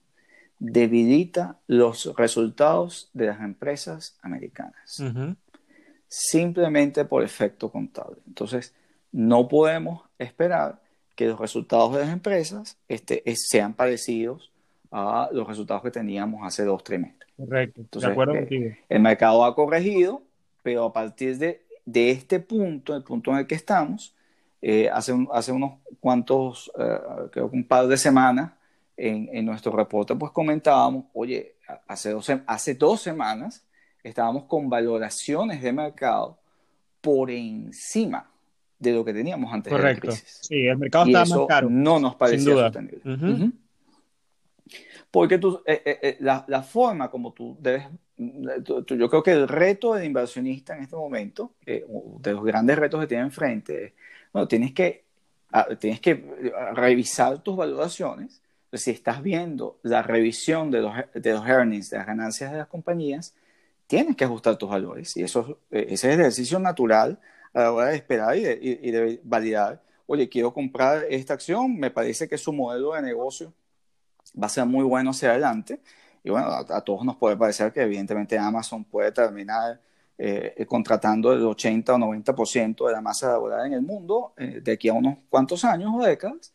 [0.59, 5.03] debilita los resultados de las empresas americanas,
[6.09, 8.17] simplemente por efecto contable.
[8.27, 8.75] Entonces,
[9.13, 10.81] no podemos esperar
[11.19, 14.53] que los resultados de las empresas este, sean parecidos
[14.91, 17.31] a los resultados que teníamos hace dos trimestres.
[17.37, 18.71] Correcto, de acuerdo eh, contigo.
[18.89, 20.23] El mercado ha corregido,
[20.63, 24.15] pero a partir de, de, este punto, el punto en el que estamos,
[24.63, 26.99] eh, hace, hace unos cuantos, eh,
[27.33, 28.53] creo que un par de semanas,
[28.97, 33.65] en, en, nuestro reporte, pues comentábamos, oye, hace dos, hace dos semanas
[34.03, 36.39] estábamos con valoraciones de mercado
[37.01, 38.28] por encima
[38.79, 40.39] de lo que teníamos antes de la crisis.
[40.43, 41.69] Sí, el mercado estaba más caro.
[41.71, 43.53] No nos parecía sostenible.
[45.11, 47.85] Porque tú, eh, eh, eh, la, la, forma como tú debes,
[48.17, 53.07] yo creo que el reto del inversionista en este momento, de los grandes retos que
[53.07, 53.93] tiene enfrente, es,
[54.33, 55.05] bueno, tienes que,
[55.53, 56.15] ah, tienes que
[56.75, 58.43] revisar tus valoraciones.
[58.73, 62.69] si estás viendo la revisión de los, de los earnings, de las ganancias de las
[62.69, 63.35] compañías,
[63.87, 65.17] tienes que ajustar tus valores.
[65.17, 67.19] Y eso, ese es el ejercicio natural
[67.53, 69.83] a la hora de esperar y de, y de validar.
[70.07, 73.53] Oye, quiero comprar esta acción, me parece que su modelo de negocio
[74.41, 75.81] va a ser muy bueno hacia adelante.
[76.25, 79.81] Y bueno, a, todos nos puede parecer que evidentemente Amazon puede terminar
[80.17, 84.73] eh, contratando el 80 o 90% de la masa laboral en el mundo eh, de
[84.73, 86.53] aquí a unos cuantos años o décadas.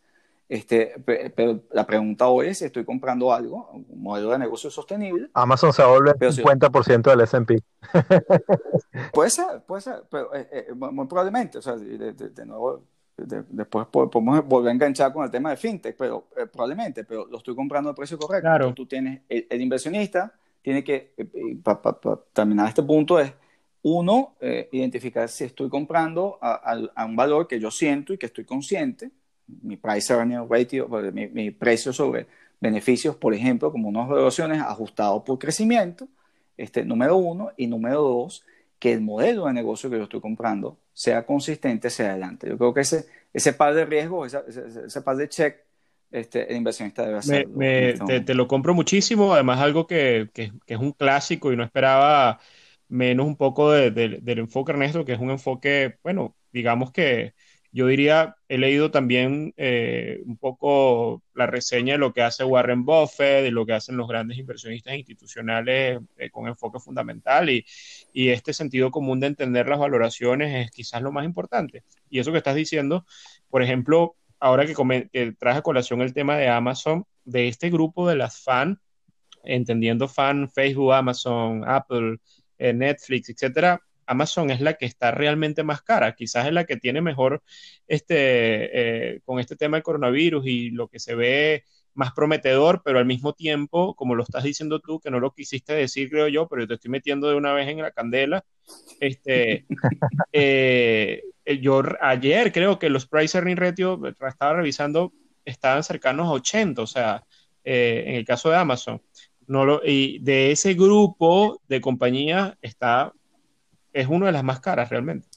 [0.54, 0.94] Este,
[1.36, 5.32] pero la pregunta hoy es si estoy comprando algo, un modelo de negocio sostenible.
[5.34, 7.60] Amazon se vuelve el 50% del S&P.
[9.14, 12.84] puede ser, puede ser, pero eh, muy probablemente, o sea, de nuevo,
[13.18, 17.38] después podemos volver a enganchar con el tema de fintech, pero eh, probablemente, pero lo
[17.38, 18.48] estoy comprando al precio correcto.
[18.48, 18.74] Claro.
[18.76, 21.82] Tú tienes, el, inversionista tiene que, eh, para
[22.32, 23.34] terminar este punto, es
[23.82, 28.46] uno, eh, identificar si estoy comprando a, un valor que yo siento y que estoy
[28.46, 29.10] consciente,
[29.48, 32.28] mi price earning ratio, mi, mi precio sobre
[32.64, 36.08] beneficios, por ejemplo, como unas evaluaciones ajustados por crecimiento,
[36.58, 38.46] este, número uno, y número dos,
[38.80, 42.48] que el modelo de negocio que yo estoy comprando sea consistente hacia adelante.
[42.50, 45.58] Yo creo que ese, ese par de riesgos, ese, ese, par de check,
[46.12, 47.48] este, el inversionista debe hacer.
[47.60, 52.40] Este te, lo compro muchísimo, además algo que, que, es un clásico y no esperaba
[52.88, 57.34] menos un poco del enfoque Ernesto, que es un enfoque, bueno, digamos que
[57.74, 62.86] yo diría, he leído también eh, un poco la reseña de lo que hace Warren
[62.86, 67.66] Buffett, de lo que hacen los grandes inversionistas institucionales eh, con enfoque fundamental y,
[68.14, 71.84] este sentido común de entender las valoraciones es quizás lo más importante.
[72.12, 73.06] Y eso que estás diciendo,
[73.50, 78.08] por ejemplo, ahora que, que traje a colación el tema de Amazon, de este grupo
[78.08, 78.80] de las fan,
[79.44, 82.18] entendiendo fan Facebook, Amazon, Apple,
[82.60, 86.78] eh, Netflix, etcétera, Amazon es la que está realmente más cara, quizás es la que
[86.78, 87.42] tiene mejor
[87.88, 91.64] este, eh, con este tema del coronavirus y lo que se ve
[91.96, 95.74] más prometedor, pero al mismo tiempo, como lo estás diciendo tú, que no lo quisiste
[95.74, 98.44] decir, creo yo, pero yo te estoy metiendo de una vez en la candela.
[99.00, 99.66] Este,
[100.34, 101.22] eh,
[101.62, 105.14] yo ayer creo que los price earning ratio, estaba revisando,
[105.46, 107.24] estaban cercanos a 80, o sea,
[107.64, 109.02] eh, en el caso de Amazon.
[109.46, 113.12] No lo, y de ese grupo de compañías está,
[113.94, 115.28] es una de las más caras realmente.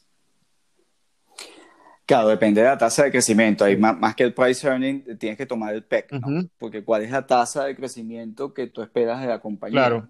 [2.07, 3.65] Claro, depende de la tasa de crecimiento.
[3.65, 6.49] Hay más, que el price earning, tienes que tomar el PEC, ¿no?
[6.57, 9.81] Porque cuál es la tasa de crecimiento que tú esperas de la compañía.
[9.81, 10.09] Claro.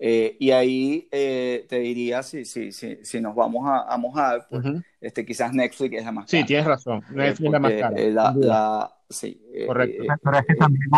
[0.00, 4.64] Eh, y ahí eh, te diría, si, si, si, si nos vamos a, mojar, pues,
[5.00, 6.40] este, quizás Netflix es la más cara.
[6.40, 7.04] Sí, tienes razón.
[7.10, 8.90] Eh, Netflix es la más cara.
[9.08, 10.04] sí, Correcto.
[10.22, 10.90] Pero es que también,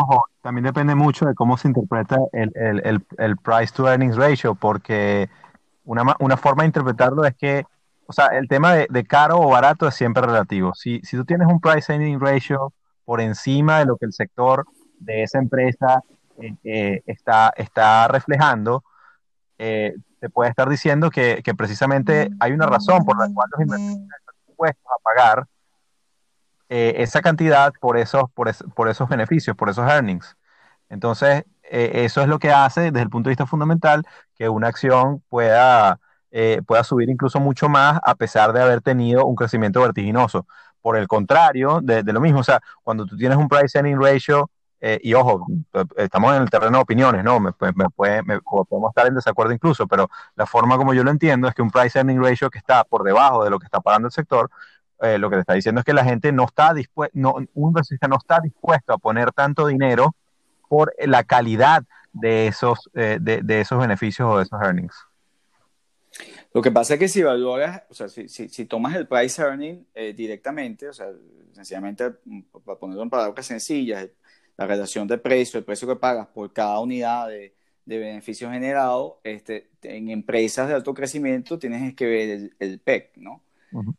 [0.43, 4.55] también depende mucho de cómo se interpreta el, el, el, el price to earnings ratio,
[4.55, 5.29] porque
[5.91, 7.65] una, una forma de interpretarlo es que
[8.07, 10.75] o sea, el tema de, de, caro o barato es siempre relativo.
[10.75, 12.73] Si, si tú tienes un price earning ratio
[13.05, 14.67] por encima de lo que el sector
[14.99, 16.03] de esa empresa
[16.41, 18.83] eh, eh, está, está reflejando,
[19.59, 23.61] eh, te puede estar diciendo que, que, precisamente hay una razón por la cual los
[23.61, 25.47] inversores están dispuestos a pagar
[26.69, 30.37] esa cantidad por esos, por, por, esos beneficios, por esos earnings.
[30.89, 34.05] Entonces, eso es lo que hace desde el punto de vista fundamental
[34.35, 36.01] que una acción pueda
[36.33, 40.47] eh, pueda subir incluso mucho más a pesar de haber tenido un crecimiento vertiginoso.
[40.81, 44.51] Por el contrario, de, lo mismo, o sea, cuando tú tienes un price earning ratio,
[44.81, 47.39] eh, y ojo, eh, estamos en el terreno de opiniones, ¿no?
[47.41, 51.63] Me, podemos estar en desacuerdo incluso, pero la forma como yo lo entiendo es que
[51.63, 54.51] un price earning ratio que está por debajo de lo que está pagando el sector,
[55.19, 58.07] lo que te está diciendo es que la gente no está dispuesto, no, un inversionista
[58.07, 60.15] no está dispuesto a poner tanto dinero
[60.71, 64.95] por la calidad de esos, de, de esos beneficios o de esos earnings.
[66.53, 69.85] Lo que pasa es que si valoras, o sea, si, si, tomas el price earning
[69.95, 71.09] eh, directamente, o sea,
[71.53, 74.09] sencillamente, mm, para ponerlo en palabras sencillas,
[74.57, 77.55] la relación de precio, el precio que pagas por cada unidad de,
[77.85, 83.17] de beneficio generado, este, en empresas de alto crecimiento tienes que ver el, el PEC,
[83.17, 83.43] ¿no?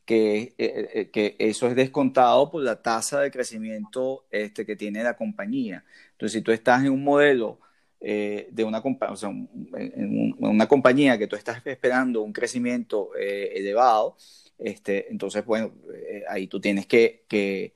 [0.05, 5.03] que, eh, eh, que eso es descontado por la tasa de crecimiento este, que tiene
[5.03, 5.85] la compañía.
[6.21, 7.59] Entonces, si tú estás en un modelo
[7.99, 13.53] eh, de una, o sea, en una compañía que tú estás esperando un crecimiento eh,
[13.55, 14.17] elevado,
[14.59, 17.73] este, entonces, bueno, eh, ahí tú tienes que, que,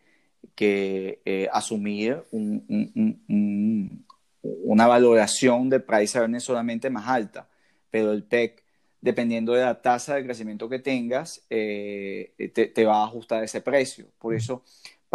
[0.53, 2.21] que asumir
[4.43, 7.49] una valoración de price earnings solamente más alta,
[7.89, 8.63] pero el PEC,
[9.01, 14.05] dependiendo de la tasa de crecimiento que tengas, te, te, va a ajustar ese precio.
[14.19, 14.61] Por eso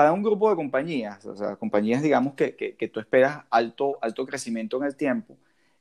[0.00, 4.24] para un grupo de compañías, o sea, compañías, digamos, que, que, tú esperas alto, alto
[4.24, 5.36] crecimiento en el tiempo,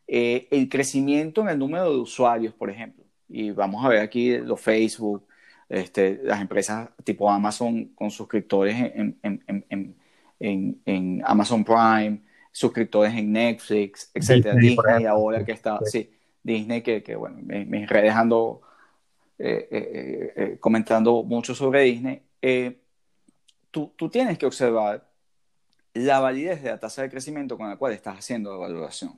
[0.09, 4.37] eh, el crecimiento en el número de usuarios, por ejemplo, y vamos a ver aquí
[4.37, 5.25] los Facebook,
[5.69, 9.95] este, las empresas tipo Amazon con suscriptores en, en,
[10.37, 14.55] en, en Amazon Prime, suscriptores en Netflix, etcétera.
[14.55, 16.11] Disney, ahora que está, sí.
[16.43, 18.63] Disney que, que bueno, me, me dejando
[19.37, 22.21] eh, eh, comentando mucho sobre Disney
[23.71, 25.07] tú, tienes que observar
[25.93, 29.13] la validez de la tasa de crecimiento con la cual estás haciendo la valoración.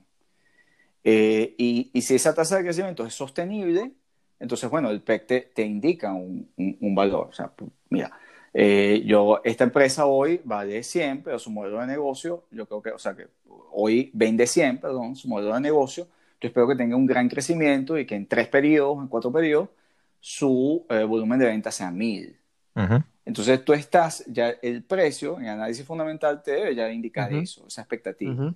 [1.03, 3.91] Eh, y, si esa tasa de crecimiento es sostenible,
[4.39, 6.49] entonces, bueno, el PEC te, indica un,
[6.95, 7.27] valor.
[7.29, 7.51] O sea,
[7.89, 8.11] mira,
[8.53, 12.91] eh, yo, esta empresa hoy vale 100, pero su modelo de negocio, yo creo que,
[12.91, 13.27] o sea, que
[13.71, 16.07] hoy vende 100, perdón, su modelo de negocio,
[16.39, 19.69] yo espero que tenga un gran crecimiento y que en tres periodos, en cuatro periodos,
[20.19, 22.37] su eh, volumen de venta sea 1000.
[23.25, 27.81] Entonces tú estás, ya el precio en análisis fundamental te debe ya indicar eso, esa
[27.81, 28.53] expectativa.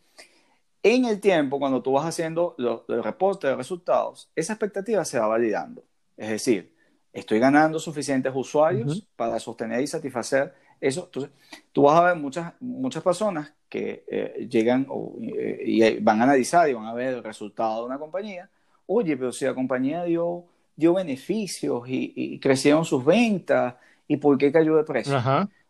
[0.81, 5.27] En el tiempo, cuando tú vas haciendo los, reportes de resultados, esa expectativa se va
[5.27, 5.83] validando.
[6.17, 6.73] Es decir,
[7.13, 11.05] estoy ganando suficientes usuarios para sostener y satisfacer eso.
[11.05, 11.31] Entonces,
[11.71, 14.87] tú vas a ver muchas, muchas personas que eh, llegan
[15.21, 18.49] eh, y van a analizar y van a ver el resultado de una compañía.
[18.87, 23.75] Oye, pero si la compañía dio, dio beneficios y crecieron sus ventas
[24.07, 25.21] ¿Y por qué cayó de precio?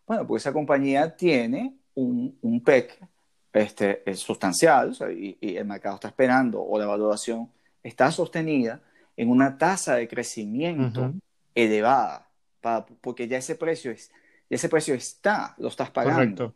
[0.05, 2.99] Bueno, pues esa compañía tiene un, un PEC
[3.55, 7.49] este, es sustancial y, el mercado está esperando o la valoración
[7.81, 8.81] está sostenida
[9.15, 11.13] en una tasa de crecimiento
[11.53, 12.27] elevada,
[12.59, 14.11] para, porque ya ese precio es,
[14.49, 16.53] ese precio está, lo estás pagando.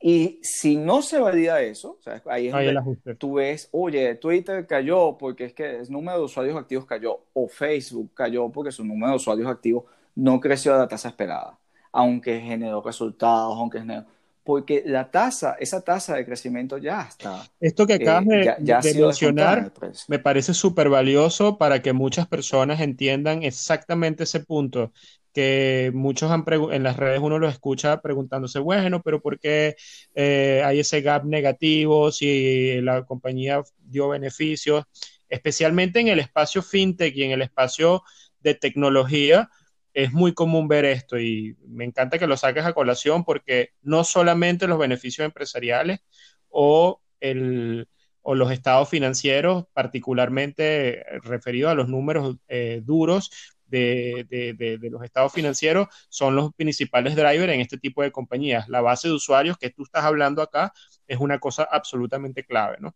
[0.00, 5.44] Y si no se valida eso, ahí es donde tú ves, oye, Twitter cayó porque
[5.46, 9.16] es que el número de usuarios activos cayó, o Facebook cayó porque su número de
[9.16, 9.84] usuarios activos
[10.14, 11.58] no creció a la tasa esperada,
[11.92, 14.06] aunque generó resultados, aunque generó
[14.44, 17.48] porque la tasa, esa tasa de crecimiento ya está.
[17.58, 19.72] Esto que acabas eh, de, mencionar
[20.06, 24.92] me parece súper valioso para que muchas personas entiendan exactamente ese punto,
[25.32, 29.76] que muchos han en las redes uno lo escucha preguntándose, bueno, pero ¿por qué
[30.14, 34.84] eh, hay ese gap negativo si la compañía dio beneficios?
[35.30, 38.02] Especialmente en el espacio fintech y en el espacio
[38.40, 39.48] de tecnología,
[39.94, 44.02] es muy común ver esto y me encanta que lo saques a colación porque no
[44.02, 46.00] solamente los beneficios empresariales
[46.48, 47.88] o, el,
[48.22, 53.30] o los estados financieros, particularmente referidos a los números eh, duros
[53.66, 58.68] de, de, los estados financieros, son los principales drivers en este tipo de compañías.
[58.68, 60.72] La base de usuarios que tú estás hablando acá
[61.06, 62.94] es una cosa absolutamente clave, ¿no?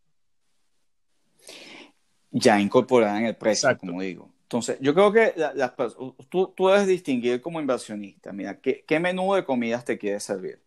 [2.30, 4.37] Ya incorporada en el precio, como digo.
[4.48, 5.74] Entonces, yo creo que las
[6.30, 10.58] tú, tú, debes distinguir como inversionista, mira, ¿qué, ¿qué, menú de comidas te quieres servir?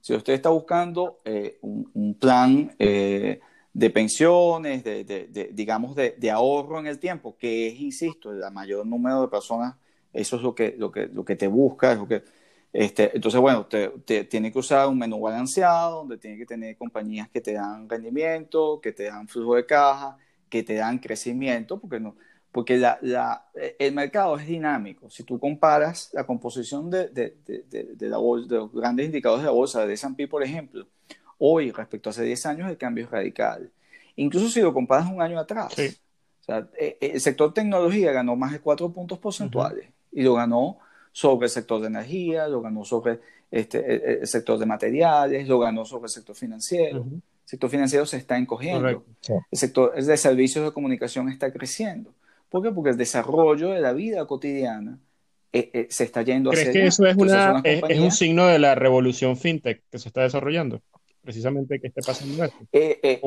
[0.00, 3.38] Si usted está buscando eh, un, plan eh,
[3.72, 8.84] de pensiones, de, de, digamos, de, ahorro en el tiempo, que es, insisto, el mayor
[8.84, 9.76] número de personas,
[10.12, 12.24] eso es lo que, lo que, lo que te busca, es lo que,
[12.72, 17.28] este, entonces, bueno, te, tiene que usar un menú balanceado, donde tiene que tener compañías
[17.28, 20.16] que te dan rendimiento, que te dan flujo de caja,
[20.48, 22.16] que te dan crecimiento, porque no,
[22.52, 23.46] porque la, la,
[23.78, 25.08] el mercado es dinámico.
[25.08, 29.46] Si tú comparas la composición de, de, de, la bolsa, de los grandes indicadores de
[29.46, 30.86] la bolsa de S&P, por ejemplo,
[31.38, 33.70] hoy respecto a hace 10 años, el cambio es radical.
[34.16, 35.72] Incluso si lo comparas un año atrás.
[35.72, 40.34] O sea, e, e, el sector tecnología ganó más de 4 puntos porcentuales y lo
[40.34, 40.78] ganó
[41.12, 43.20] sobre el sector de energía, lo ganó sobre
[43.50, 47.04] este, el, sector de materiales, lo ganó sobre el sector financiero.
[47.08, 48.88] El sector financiero se está encogiendo.
[48.88, 52.12] El sector de servicios de comunicación está creciendo.
[52.50, 52.72] ¿Por qué?
[52.72, 54.98] Porque el desarrollo de la vida cotidiana
[55.52, 58.74] eh, eh, se está yendo ¿Crees que eso es, una, es, un signo de la
[58.74, 60.82] revolución fintech que se está desarrollando?
[61.22, 62.56] Precisamente que esté pasando esto.
[62.72, 63.20] Eh,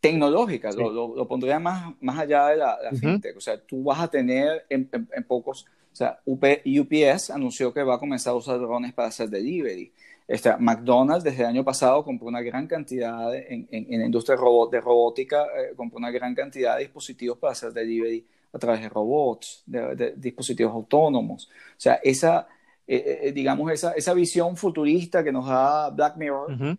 [0.00, 3.36] tecnológica, lo, pondría más, más allá de la, fintech.
[3.36, 4.88] O sea, tú vas a tener en,
[5.26, 5.66] pocos.
[5.92, 9.92] O sea, UPS anunció que va a comenzar a usar drones para hacer delivery.
[10.28, 14.72] Este, McDonald's desde el año pasado compró una gran cantidad en, en, la industria robot,
[14.72, 18.24] de robótica, compró una gran cantidad de dispositivos para hacer delivery
[18.56, 21.48] a través de robots, de, dispositivos autónomos.
[21.48, 22.48] O sea, esa,
[22.86, 26.78] eh, eh, digamos, esa, esa visión futurista que nos da Black Mirror,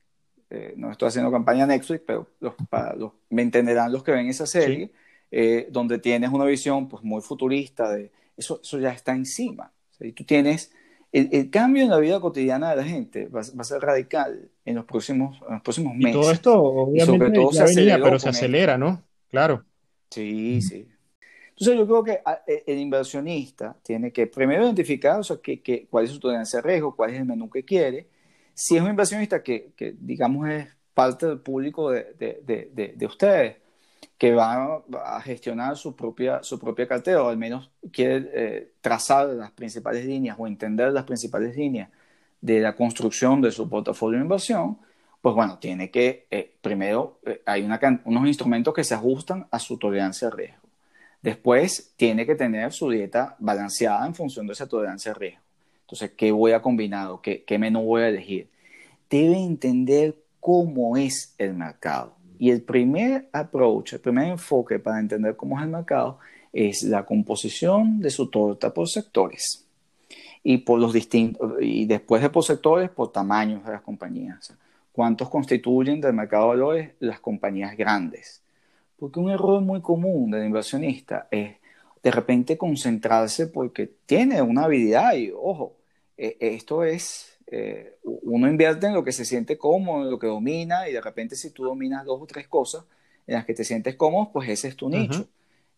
[0.50, 4.28] eh, no estoy haciendo campaña Netflix, pero los, para los, me entenderán los que ven
[4.28, 4.92] esa serie,
[5.70, 9.72] donde tienes una visión pues, muy futurista de eso, eso ya está encima.
[10.00, 10.72] y tú tienes
[11.12, 14.86] el, cambio en la vida cotidiana de la gente va, a ser radical en los
[14.86, 16.10] próximos, en los próximos meses.
[16.10, 19.02] Y todo esto, obviamente, ya venía, pero se acelera, ¿no?
[19.30, 19.64] Claro.
[20.10, 20.88] Sí, sí.
[21.60, 25.88] Entonces yo creo que ah, e, el inversionista tiene que primero identificar o sea, que,
[25.90, 28.08] cuál es su tolerancia de riesgo, cuál es el menú que quiere.
[28.54, 33.58] Si es un inversionista que, que digamos, es parte del público de, de, de, ustedes,
[34.18, 39.28] que va a gestionar su propia, su propia cartera, o al menos quiere eh, trazar
[39.28, 41.90] las principales líneas o entender las principales líneas
[42.42, 44.80] de la construcción de su portafolio de inversión,
[45.22, 49.60] pues bueno, tiene que, eh, primero, eh, hay una, unos instrumentos que se ajustan a
[49.60, 50.67] su tolerancia de riesgo.
[51.22, 55.42] Después tiene que tener su dieta balanceada en función de esa tolerancia de riesgo.
[55.82, 57.10] Entonces, ¿qué voy a combinar?
[57.24, 58.50] ¿Qué, qué menú voy a elegir?
[59.10, 62.16] Debe entender cómo es el mercado.
[62.40, 66.20] Y el primer approach, el primer enfoque para entender cómo es el mercado
[66.54, 69.66] es la composición de su torta por sectores.
[70.44, 74.54] Y por los distintos, y después de por sectores, por tamaños de las compañías.
[74.92, 78.42] ¿Cuántos constituyen del mercado de valores las compañías grandes?
[78.98, 81.56] Porque un error muy común del inversionista es
[82.02, 85.76] de repente concentrarse porque tiene una habilidad y, ojo,
[86.18, 90.28] e, esto es, eh, uno invierte en lo que se siente cómodo, en lo que
[90.28, 92.84] domina y de repente si tú dominas dos o tres cosas
[93.26, 95.28] en las que te sientes cómodo, pues ese es tu nicho.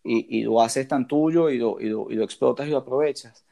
[0.04, 3.44] y, lo haces tan tuyo y lo, y lo, explotas y lo aprovechas.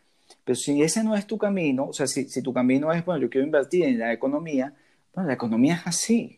[0.44, 3.22] Pero si ese no es tu camino, o sea, si, si tu camino es, bueno,
[3.22, 4.74] yo quiero invertir en la economía,
[5.14, 6.37] bueno, la economía es así.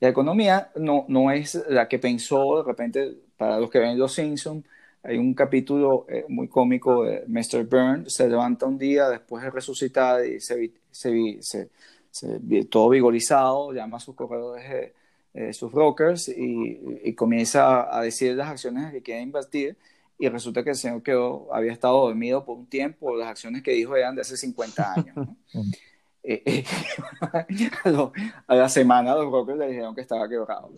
[0.00, 4.14] La economía no, no es la que pensó de repente, para los que ven Los
[4.14, 4.64] Simpsons,
[5.02, 7.64] hay un capítulo eh, muy cómico de Mr.
[7.64, 11.40] Burns, se levanta un día después de resucitar y se, se,
[12.10, 14.92] se, todo vigorizado, llama a sus corredores,
[15.32, 19.76] eh, sus brokers y, y, comienza a decir las acciones que quiere invertir
[20.18, 23.70] y resulta que el señor quedó, había estado dormido por un tiempo, las acciones que
[23.72, 25.16] dijo eran de hace 50 años.
[25.16, 25.36] ¿no?
[26.22, 26.64] Eh, eh,
[28.46, 30.70] a, la semana los brokers le dijeron que estaba quebrado.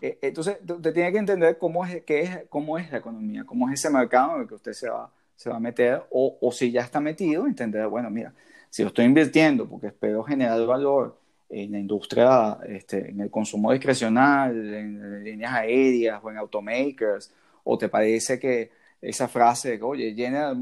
[0.00, 3.68] Eh, entonces, usted tiene que entender cómo es, qué es, cómo es la economía, cómo
[3.68, 6.52] es ese mercado en el que usted se va, se va a meter, o, o
[6.52, 8.32] si ya está metido, entender, bueno, mira,
[8.70, 11.16] si yo estoy invirtiendo porque espero generar valor
[11.48, 17.78] en la industria, este, en el consumo discrecional, en, líneas aéreas o en automakers, o
[17.78, 20.52] te parece que esa frase, oye, llena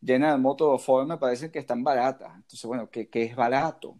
[0.00, 2.32] llena de moto Ford me parece que están baratas.
[2.34, 3.96] Entonces, bueno, ¿qué, qué es barato?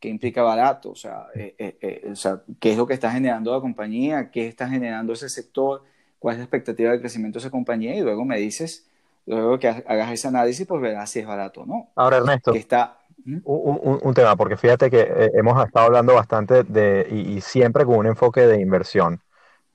[0.00, 0.90] ¿Qué implica barato?
[0.90, 4.30] O sea, eh, eh, eh, o sea, ¿qué es lo que está generando la compañía?
[4.30, 5.82] ¿Qué está generando ese sector?
[6.18, 7.96] ¿Cuál es la expectativa de crecimiento de esa compañía?
[7.96, 8.86] Y luego me dices
[9.26, 11.88] luego que hagas ese análisis, pues verás si es barato o no.
[11.96, 12.98] Ahora, Ernesto, que está,
[13.44, 18.06] un, tema, porque fíjate que eh, hemos estado hablando bastante de, y, siempre con un
[18.06, 19.20] enfoque de inversión.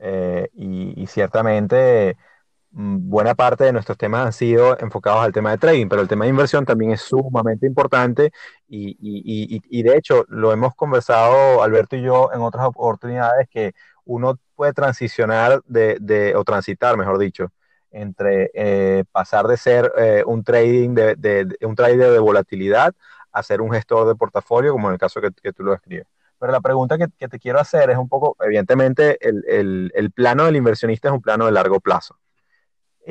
[0.01, 2.28] Eh, y, ciertamente mm,
[2.71, 6.25] buena parte de nuestros temas han sido enfocados al tema de trading, pero el tema
[6.25, 8.31] de inversión también es sumamente importante
[8.67, 13.73] y, y de hecho lo hemos conversado Alberto y yo en otras oportunidades que
[14.05, 17.51] uno puede transicionar de, de o transitar, mejor dicho,
[17.91, 19.91] entre eh, pasar de ser
[20.25, 22.93] un trading de, de, un trader de volatilidad
[23.31, 26.07] hacer un gestor de portafolio, como en el caso que, que tú lo escribes.
[26.39, 30.11] Pero la pregunta que, que, te quiero hacer es un poco, evidentemente, el, el, el
[30.11, 32.17] plano del inversionista es un plano de largo plazo.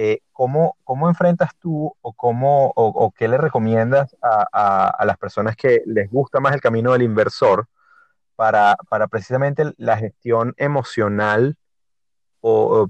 [0.00, 5.56] Eh, ¿cómo, ¿cómo, enfrentas tú o, cómo, o, qué le recomiendas a, a, las personas
[5.56, 7.66] que les gusta más el camino del inversor
[8.36, 11.56] para, para precisamente la gestión emocional?
[12.40, 12.88] O,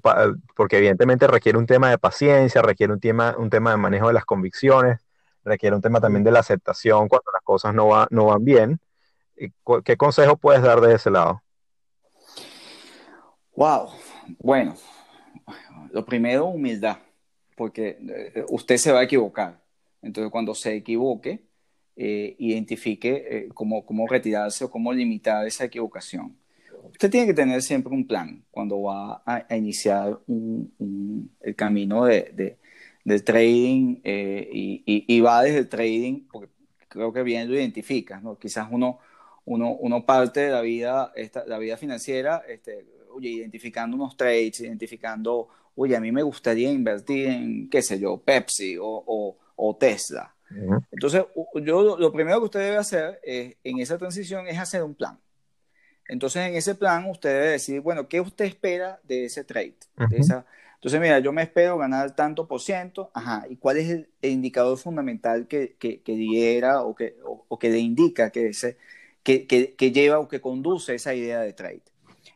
[0.54, 4.12] porque evidentemente requiere un tema de paciencia, requiere un tema, un tema de manejo de
[4.12, 5.00] las convicciones,
[5.44, 8.80] requiere un tema también de la aceptación cuando las cosas no, va, no van bien.
[9.82, 11.42] ¿Qué consejo puedes dar de ese lado?
[13.56, 13.88] Wow,
[14.40, 14.74] bueno,
[15.92, 16.98] lo primero, humildad,
[17.56, 19.60] porque eh, usted se va a equivocar.
[20.02, 21.48] Entonces, cuando se equivoque,
[21.96, 26.36] eh, identifique eh, cómo, cómo, retirarse o cómo limitar esa equivocación.
[26.92, 32.56] Usted tiene que tener siempre un plan cuando va a, iniciar el camino de,
[33.04, 36.52] del trading eh, y, va desde el trading, porque
[36.86, 38.38] creo que bien lo identificas, ¿no?
[38.38, 39.00] Quizás uno,
[39.44, 44.60] uno, uno parte de la vida, esta, la vida financiera, este, oye, identificando unos trades,
[44.60, 45.48] identificando,
[45.78, 50.34] oye, a mí me gustaría invertir en, qué sé yo, Pepsi o, o, Tesla.
[50.90, 51.24] Entonces,
[51.62, 55.18] yo lo primero que usted debe hacer en esa transición es hacer un plan.
[56.06, 59.76] Entonces, en ese plan, usted debe decir, bueno, ¿qué usted espera de ese trade?
[60.08, 60.46] De esa,
[60.78, 64.78] entonces, mira, yo me espero ganar tanto por ciento, ajá, ¿y cuál es el, indicador
[64.78, 68.76] fundamental que, que, que diera o que, o, que le indica que, ese,
[69.24, 71.82] que, que, lleva o que conduce esa idea de trade?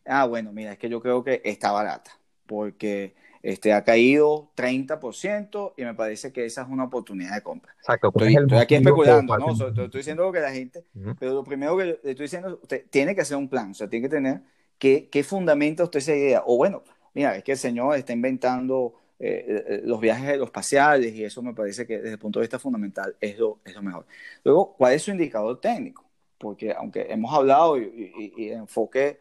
[0.05, 5.75] Ah, bueno, mira, es que yo creo que está barata, porque este, ha caído 30%
[5.77, 7.75] y me parece que esa es una oportunidad de compra.
[7.79, 8.09] Exacto.
[8.09, 9.53] Estoy, estoy aquí especulando, ¿no?
[9.53, 10.85] estoy, diciendo que la gente,
[11.19, 13.89] pero lo primero que le estoy diciendo, usted tiene que hacer un plan, o sea,
[13.89, 14.43] tiene que tener
[14.79, 16.43] qué, qué fundamenta usted esa idea.
[16.47, 16.83] O bueno,
[17.15, 21.55] mira, es que el señor está inventando eh, eh, los viajes aeroespaciales y eso me
[21.55, 24.05] parece que desde el punto de vista fundamental es lo, es lo mejor.
[24.43, 26.05] Luego, ¿cuál es su indicador técnico?
[26.39, 29.21] Porque aunque hemos hablado y, y, enfoque,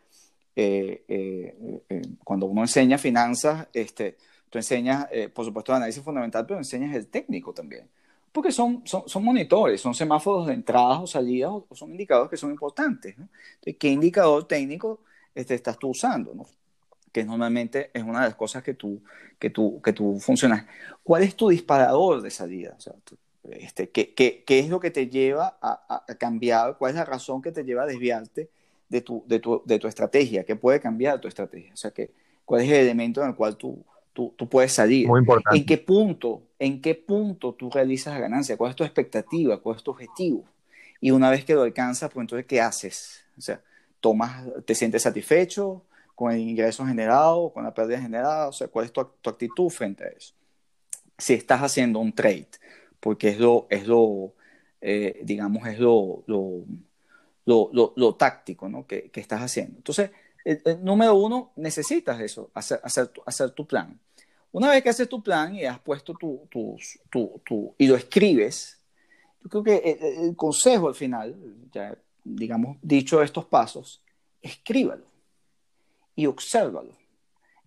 [0.56, 1.56] eh,
[2.24, 4.18] cuando uno enseña finanzas, este,
[4.50, 7.88] tú enseñas, por supuesto, el análisis fundamental, pero enseñas el técnico también.
[8.32, 12.38] Porque son, son, son monitores, son semáforos de entradas o salidas o, son indicadores que
[12.38, 13.18] son importantes.
[13.18, 13.28] ¿no?
[13.56, 15.02] Entonces, ¿qué indicador técnico
[15.36, 16.34] este, estás tú usando?
[16.34, 16.46] ¿no?
[17.12, 19.02] que normalmente es una de las cosas que tú,
[19.38, 20.66] que tú, que tú funcionas.
[21.04, 22.76] ¿Cuál es tu disparador de salida?
[22.78, 22.94] O sea,
[23.52, 26.78] este, ¿qué, qué, qué, es lo que te lleva a, a, cambiar?
[26.78, 28.50] ¿Cuál es la razón que te lleva a desviarte
[28.92, 30.44] de tu, de tu, de tu estrategia?
[30.44, 31.74] ¿Qué puede cambiar tu estrategia?
[31.74, 32.12] O sea, que,
[32.44, 35.08] ¿cuál es el elemento en el cual tú, tú, tú puedes salir?
[35.08, 35.58] Muy importante.
[35.58, 38.58] ¿En qué punto, en qué punto tú realizas la ganancia?
[38.58, 39.62] ¿Cuál es tu expectativa?
[39.62, 40.44] ¿Cuál es tu objetivo?
[41.00, 43.24] Y una vez que lo alcanzas, pues entonces, ¿qué haces?
[43.38, 43.62] O sea,
[44.02, 45.84] tomas, te sientes satisfecho,
[46.14, 50.04] con el ingreso generado, con la pérdida generada, o sea, cuál es tu, actitud frente
[50.04, 50.34] a eso.
[51.18, 52.50] Si estás haciendo un trade,
[53.00, 54.34] porque es lo, es lo
[54.82, 56.66] eh, digamos, es lo, lo,
[57.72, 58.86] lo, lo táctico ¿no?
[58.86, 59.78] que, que, estás haciendo.
[59.78, 60.12] Entonces,
[60.44, 64.00] el, número uno, necesitas eso, hacer, hacer, tu, hacer tu plan.
[64.52, 66.78] Una vez que haces tu plan y has puesto tu, tu,
[67.46, 68.80] tu, y lo escribes,
[69.44, 71.36] yo creo que el, el, consejo al final,
[71.72, 74.04] ya digamos, dicho estos pasos,
[74.42, 75.06] escríbalo
[76.16, 76.98] y obsérvalo.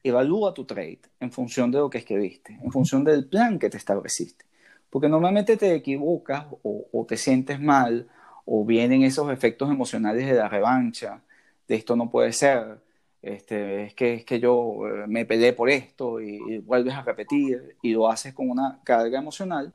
[0.02, 3.78] Evalúa tu trade en función de lo que escribiste, en función del plan que te
[3.78, 4.44] estableciste.
[4.90, 8.08] Porque normalmente te equivocas o, te sientes mal
[8.44, 11.20] o vienen esos efectos emocionales de la revancha,
[11.68, 12.78] de esto no puede ser,
[13.22, 17.02] este, es, que, es que yo eh, me peleé por esto y, y, vuelves a
[17.02, 19.72] repetir y lo haces con una carga emocional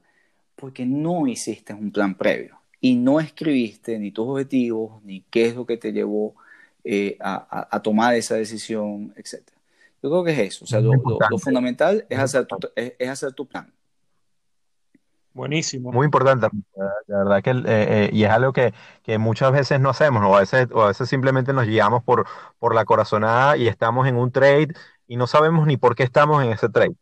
[0.55, 5.55] porque no hiciste un plan previo y no escribiste ni tus objetivos ni qué es
[5.55, 6.35] lo que te llevó
[6.83, 9.41] eh, a, tomar esa decisión, etc.
[10.01, 10.65] Yo creo que es eso.
[10.65, 10.93] O sea, lo,
[11.37, 13.71] fundamental es hacer, tu, es, hacer tu plan.
[15.33, 15.91] Buenísimo.
[15.91, 16.47] Muy importante,
[17.07, 18.73] la verdad que, eh, eh, y es algo que,
[19.03, 22.25] que, muchas veces no hacemos, o a veces, o a veces simplemente nos guiamos por,
[22.57, 24.69] por la corazonada y estamos en un trade
[25.07, 26.95] y no sabemos ni por qué estamos en ese trade.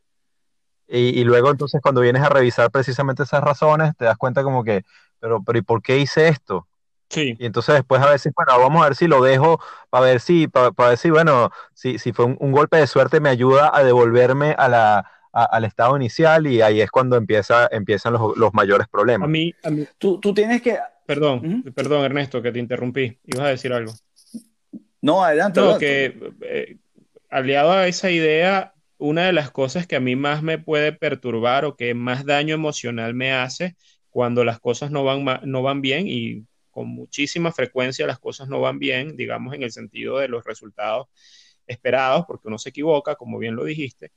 [0.89, 4.63] Y, y, luego entonces cuando vienes a revisar precisamente esas razones, te das cuenta como
[4.63, 4.83] que,
[5.19, 6.67] pero, pero ¿y por qué hice esto?
[7.09, 7.35] Sí.
[7.39, 9.59] Y entonces después a si, bueno, vamos a ver si lo dejo
[9.89, 13.29] para ver si, para, ver si, bueno, si, si fue un, golpe de suerte me
[13.29, 15.11] ayuda a devolverme a la,
[15.45, 19.27] al estado inicial y ahí es cuando empieza, empiezan los, mayores problemas.
[19.27, 20.77] A mí, a mí tú, tú tienes que...
[21.05, 23.17] Perdón, perdón Ernesto, que te interrumpí.
[23.23, 23.93] Ibas a decir algo.
[25.01, 25.61] No, adelante.
[25.61, 26.77] No, que eh,
[27.29, 31.63] aliado a esa idea, una de las cosas que a mí más me puede perturbar
[31.63, 33.77] o que más daño emocional me hace
[34.09, 38.59] cuando las cosas no van, no van bien y con muchísima frecuencia las cosas no
[38.59, 41.07] van bien, digamos en el sentido de los resultados
[41.67, 44.11] esperados, porque uno se equivoca, como bien lo dijiste,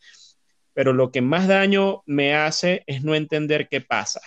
[0.80, 4.22] pero lo que más daño me hace es no entender qué pasa.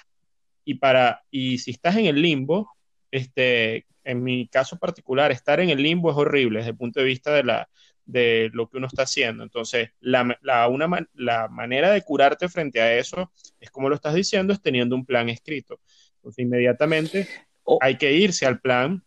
[0.64, 2.70] Y, para, y si estás en el limbo,
[3.10, 7.08] este, en mi caso particular, estar en el limbo es horrible desde el punto de
[7.08, 7.68] vista de, la,
[8.06, 9.42] de lo que uno está haciendo.
[9.42, 14.14] Entonces, la, la, una, la manera de curarte frente a eso es como lo estás
[14.14, 15.80] diciendo, es teniendo un plan escrito.
[16.18, 17.28] Entonces, inmediatamente
[17.64, 17.80] oh.
[17.82, 19.04] hay que irse al plan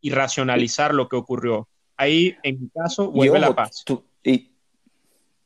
[0.00, 1.68] y racionalizar lo que ocurrió.
[1.96, 3.84] Ahí, en mi caso, vuelve la paz.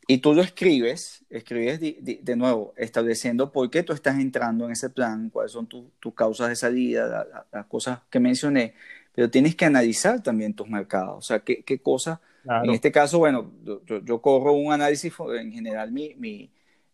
[0.07, 4.91] Y tú lo escribes, escribes de, nuevo, estableciendo por qué tú estás entrando en ese
[4.91, 8.75] plan, cuáles son tus causas de salida, las cosas que mencioné,
[9.15, 13.19] pero tienes que analizar también tus mercados, o sea, qué, qué cosas, en este caso,
[13.19, 13.51] bueno,
[13.87, 16.51] yo, corro un análisis, en general mi, mi,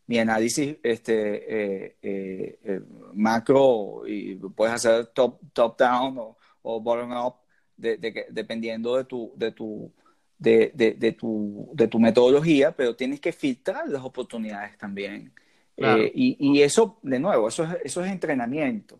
[0.07, 2.81] mi análisis este, eh, eh, eh,
[3.15, 7.35] macro, y puedes hacer top, top down o, o bottom up,
[7.77, 9.93] dependiendo de tu, de tu
[10.41, 15.33] de, de, tu, de tu metodología, pero tienes que filtrar las oportunidades también.
[15.77, 18.99] Eh, y, y, eso, de nuevo, eso es, eso es entrenamiento.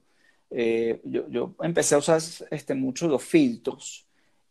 [0.51, 2.21] Eh, yo, yo, empecé a usar
[2.51, 4.07] este, mucho los filtros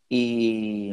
[0.08, 0.90] y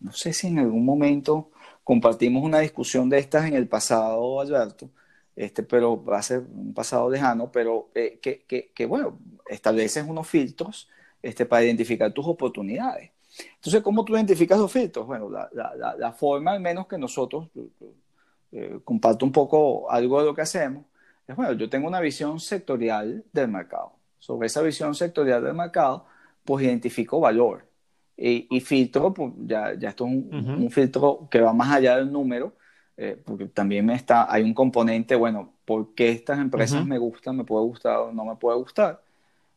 [0.00, 1.50] no sé si en algún momento
[1.84, 4.90] compartimos una discusión de estas en el pasado, Alberto,
[5.36, 9.18] este, pero va a ser un pasado lejano, pero eh, que, que, que, bueno,
[9.48, 10.88] estableces unos filtros
[11.22, 13.10] este, para identificar tus oportunidades.
[13.56, 15.06] Entonces, ¿cómo tú identificas los filtros?
[15.06, 17.48] Bueno, la, la, la forma, al menos que nosotros,
[18.52, 20.84] eh, comparto un poco algo de lo que hacemos,
[21.26, 23.92] es, bueno, yo tengo una visión sectorial del mercado.
[24.18, 26.06] Sobre esa visión sectorial del mercado,
[26.44, 27.66] pues identifico valor.
[28.16, 32.12] Y, y filtro, pues ya, ya esto es un, filtro que va más allá del
[32.12, 32.54] número,
[32.96, 37.44] eh, porque también está, hay un componente, bueno, ¿por qué estas empresas me gustan, me
[37.44, 39.02] puede gustar o no me puede gustar?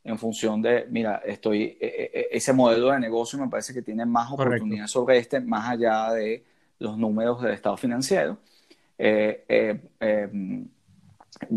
[0.06, 3.82] En función de, mira, estoy, e, e, e, ese modelo de negocio me parece que
[3.82, 6.46] tiene más oportunidades sobre este, más allá de
[6.78, 8.38] los números del estado financiero.
[8.98, 10.68] Eh, eh, em,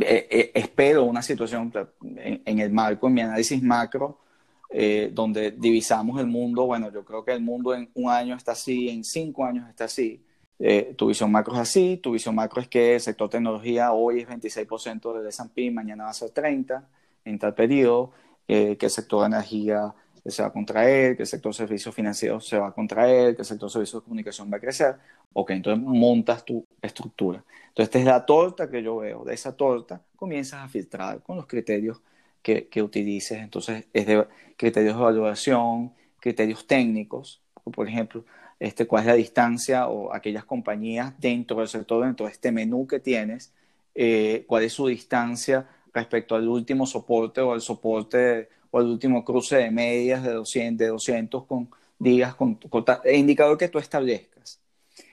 [0.01, 1.71] eh, espero una situación
[2.17, 4.19] en, el marco, en mi análisis macro,
[5.13, 6.65] donde divisamos el mundo.
[6.67, 9.85] Bueno, yo creo que el mundo en un año está así, en cinco años está
[9.85, 10.25] así.
[10.97, 14.29] tu visión macro es así, tu visión macro es que el sector tecnología hoy es
[14.29, 16.83] 26% del S&P, mañana va a ser 30%
[17.25, 18.13] en tal periodo
[18.49, 19.95] eh, que el sector de energía
[20.27, 23.43] se va a contraer, que el sector de servicios financieros se va a contraer, que
[23.43, 24.97] el sector de servicios de comunicación va a crecer,
[25.33, 27.45] ok, entonces montas tu estructura.
[27.69, 29.25] Entonces, esta es la torta que yo veo.
[29.25, 32.01] De esa torta comienzas a filtrar con los criterios
[32.43, 33.39] que, que utilices.
[33.39, 34.27] Entonces, es de
[34.57, 37.41] criterios de evaluación, criterios técnicos,
[37.71, 38.25] por ejemplo,
[38.59, 42.87] este, cuál es la distancia o aquellas compañías dentro del sector, dentro de este menú
[42.87, 43.53] que tienes,
[43.95, 45.69] eh, cuál es su distancia
[45.99, 50.79] respecto al último soporte o al soporte o al último cruce de medias de 200,
[50.79, 51.69] de 200 con
[51.99, 54.61] digas, con, con indicador que tú establezcas.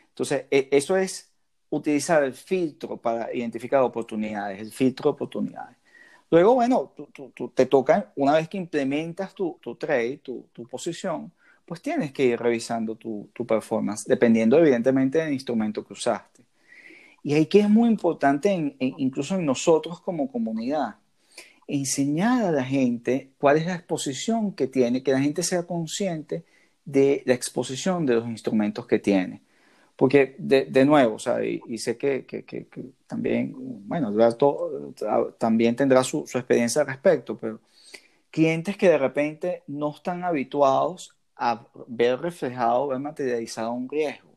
[0.10, 1.32] Entonces, e, eso es
[1.70, 5.78] utilizar el filtro para identificar oportunidades, el filtro de oportunidades.
[6.32, 11.32] Luego, bueno, tú, te toca, una vez que implementas tu, tu trade, tu, tu, posición,
[11.66, 16.45] pues tienes que ir revisando tu, tu performance, dependiendo evidentemente del instrumento que usaste.
[17.26, 20.98] Y ahí que es muy importante, incluso en nosotros como comunidad,
[21.68, 26.46] enseñar a la gente cuál es la exposición que tiene, que la gente sea consciente
[26.86, 29.42] de la exposición de los instrumentos que tiene.
[29.96, 32.68] Porque, de, nuevo, o sea, y, sé que, que,
[33.08, 33.56] también,
[33.88, 34.94] bueno, Alberto
[35.40, 37.60] también tendrá su, su, experiencia al respecto, pero
[38.30, 44.35] clientes que de repente no están habituados a ver reflejado, ver materializado un riesgo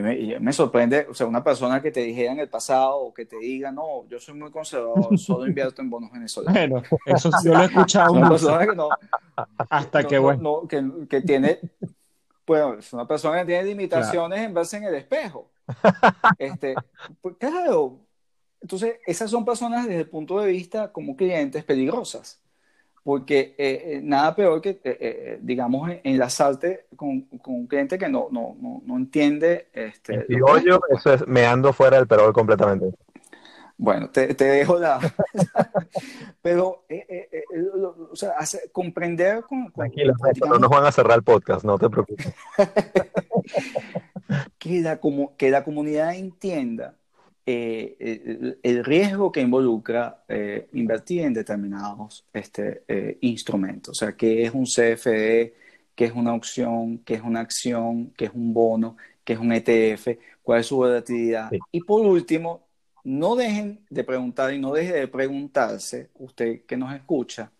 [0.00, 3.38] me, sorprende, o sea, una persona que te dijera en el pasado o que te
[3.38, 6.54] diga, no, yo soy muy conservador, solo invierto en bonos venezolanos.
[6.54, 8.12] Bueno, eso yo lo he escuchado.
[8.12, 8.88] una persona que no.
[9.68, 10.66] Hasta que, bueno.
[10.68, 11.60] que, que, tiene,
[12.46, 15.50] bueno, es una persona que tiene limitaciones en verse en el espejo.
[16.38, 16.74] Este,
[17.20, 18.00] pues, claro,
[18.60, 22.41] entonces esas son personas desde el punto de vista como clientes peligrosas
[23.02, 28.28] porque eh, eh, nada peor que, eh, digamos, enlazarte con, con, un cliente que no,
[28.30, 29.68] no, no, entiende.
[29.72, 32.94] Este, y yo, eso es meando fuera del perol completamente.
[33.76, 35.00] Bueno, te, te dejo la...
[36.42, 36.84] Pero,
[38.10, 38.34] o sea,
[38.70, 39.72] comprender con...
[39.72, 40.14] Tranquilo,
[40.46, 42.32] no nos van a cerrar el podcast, no te preocupes.
[44.58, 46.94] que, la, como, que la comunidad entienda
[47.44, 54.44] eh, el, riesgo que involucra eh, invertir en determinados este, eh, instrumentos, o sea, qué
[54.44, 55.52] es un CFD,
[55.96, 59.52] qué es una opción, qué es una acción, qué es un bono, qué es un
[59.52, 61.50] ETF, cuál es su volatilidad.
[61.72, 62.68] Y por último,
[63.02, 67.50] no dejen de preguntar y no deje de preguntarse, usted que nos escucha,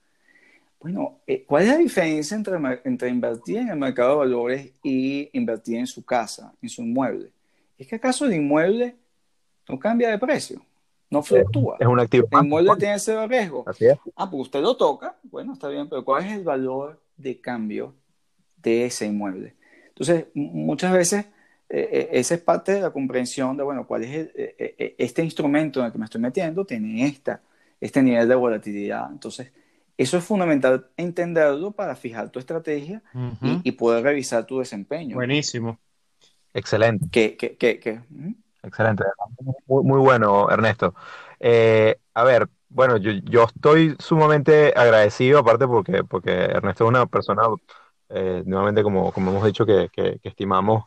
[0.78, 5.78] bueno, ¿cuál es la diferencia entre, entre invertir en el mercado de valores y invertir
[5.78, 7.30] en su casa, en su inmueble?
[7.78, 8.96] ¿Es que acaso el inmueble
[9.68, 10.60] no cambia de precio,
[11.10, 11.76] no fluctúa.
[11.78, 12.28] Es un activo.
[12.30, 13.64] El inmueble tiene ese riesgo.
[13.66, 13.98] Así es.
[14.16, 17.94] Ah, pues usted lo toca, bueno, está bien, pero ¿cuál es el valor de cambio
[18.56, 19.54] de ese inmueble?
[19.88, 21.26] Entonces, muchas veces
[21.68, 25.80] eh, eh, esa es parte de la comprensión de, bueno, cuál es eh, este instrumento
[25.80, 27.40] en el que me estoy metiendo, tiene esta,
[27.80, 29.10] este nivel de volatilidad.
[29.10, 29.52] Entonces,
[29.96, 33.02] eso es fundamental entenderlo para fijar tu estrategia
[33.62, 35.16] y, poder revisar tu desempeño.
[35.16, 35.78] Buenísimo.
[36.52, 37.06] Excelente.
[37.10, 38.00] Que, que, que,
[38.62, 39.04] Excelente,
[39.66, 40.94] muy, bueno, Ernesto.
[41.40, 47.42] Eh, a ver, bueno, yo, estoy sumamente agradecido, aparte porque, porque Ernesto es una persona,
[48.08, 49.90] eh, nuevamente, como, como hemos dicho, que,
[50.22, 50.84] estimamos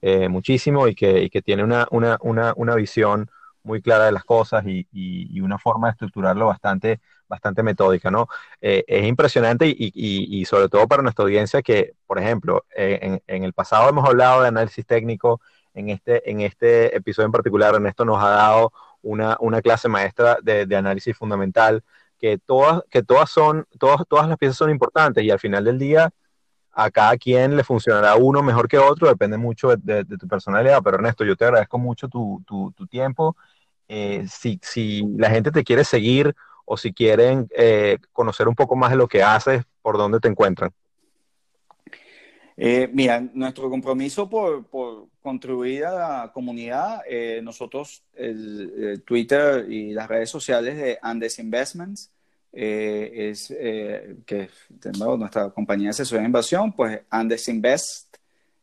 [0.00, 3.30] eh, muchísimo y que, tiene una, una, visión
[3.64, 8.28] muy clara de las cosas y, una forma de estructurarlo bastante, bastante metódica, ¿no?
[8.62, 13.90] es impresionante y, sobre todo para nuestra audiencia que, por ejemplo, en, en el pasado
[13.90, 15.40] hemos hablado de análisis técnico,
[15.74, 20.76] en este, en este episodio en particular, Ernesto nos ha dado una, clase maestra de,
[20.76, 21.82] análisis fundamental,
[22.18, 25.78] que todas, que todas son, todas, todas las piezas son importantes y al final del
[25.78, 26.10] día
[26.72, 30.96] a cada quien le funcionará uno mejor que otro, depende mucho de, tu personalidad, pero
[30.96, 32.42] Ernesto, yo te agradezco mucho tu,
[32.90, 33.36] tiempo.
[33.88, 38.76] Eh, si, si, la gente te quiere seguir o si quieren eh, conocer un poco
[38.76, 40.70] más de lo que haces, ¿por dónde te encuentran?
[42.62, 44.68] Eh, mira, nuestro compromiso por,
[45.22, 45.92] contribuir a
[46.24, 52.12] la comunidad, eh, nosotros, el, Twitter y las redes sociales de Andes Investments,
[52.52, 53.48] eh, es
[54.26, 54.50] que
[54.98, 58.14] nuestra compañía de asesoría de inversión, pues Andes Invest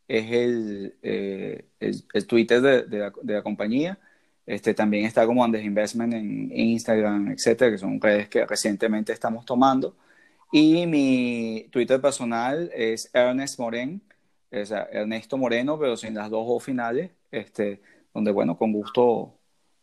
[0.07, 3.97] es el, el, Twitter de, la, de, la, compañía.
[4.45, 9.11] Este, también está como Andes Investment en, en Instagram, etcétera, que son redes que recientemente
[9.11, 9.95] estamos tomando.
[10.51, 14.01] Y mi Twitter personal es Ernest Moren,
[14.51, 17.81] o sea, Ernesto Moreno, pero sin las dos O finales, este,
[18.13, 19.33] donde, bueno, con gusto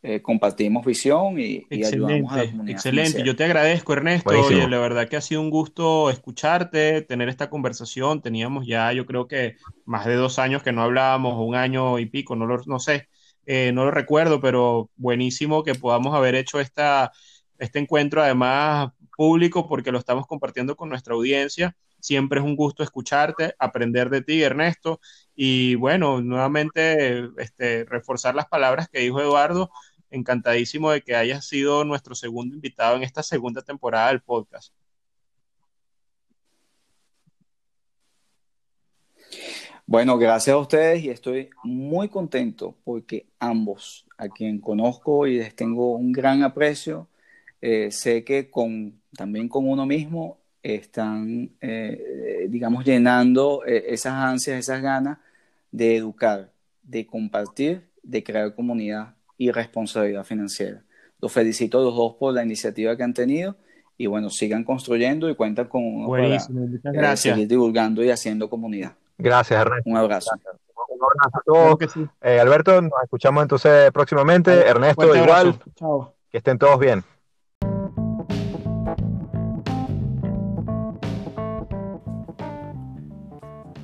[0.02, 2.76] eh, compartimos visión y, ayudamos a la comunidad.
[2.76, 4.30] Excelente, yo te agradezco, Ernesto.
[4.30, 8.22] Oye, la verdad que ha sido un gusto escucharte, tener esta conversación.
[8.22, 12.06] Teníamos ya, yo creo que más de dos años que no hablábamos, un año y
[12.06, 13.08] pico, no lo no sé,
[13.46, 17.12] eh, no lo recuerdo, pero buenísimo que podamos haber hecho esta,
[17.58, 21.76] este encuentro, además público porque lo estamos compartiendo con nuestra audiencia.
[22.00, 25.00] Siempre es un gusto escucharte, aprender de ti, Ernesto.
[25.34, 29.70] Y bueno, nuevamente este, reforzar las palabras que dijo Eduardo.
[30.10, 34.72] Encantadísimo de que hayas sido nuestro segundo invitado en esta segunda temporada del podcast.
[39.86, 45.54] Bueno, gracias a ustedes y estoy muy contento porque ambos, a quien conozco y les
[45.54, 47.06] tengo un gran aprecio,
[47.66, 54.58] eh, sé que con, también con uno mismo están, eh, digamos, llenando eh, esas ansias,
[54.58, 55.16] esas ganas
[55.72, 56.50] de educar,
[56.82, 60.82] de compartir, de crear comunidad y responsabilidad financiera.
[61.22, 63.56] Los felicito a los dos por la iniciativa que han tenido
[63.96, 66.10] y bueno, sigan construyendo y cuentan con uno
[66.82, 68.92] para seguir divulgando y haciendo comunidad.
[69.16, 69.88] Gracias, Ernesto.
[69.88, 70.30] Un abrazo.
[70.90, 72.08] Un abrazo a todos.
[72.20, 74.52] Alberto, nos escuchamos entonces próximamente.
[74.52, 75.58] Ernesto, igual.
[76.30, 77.02] Que estén todos bien.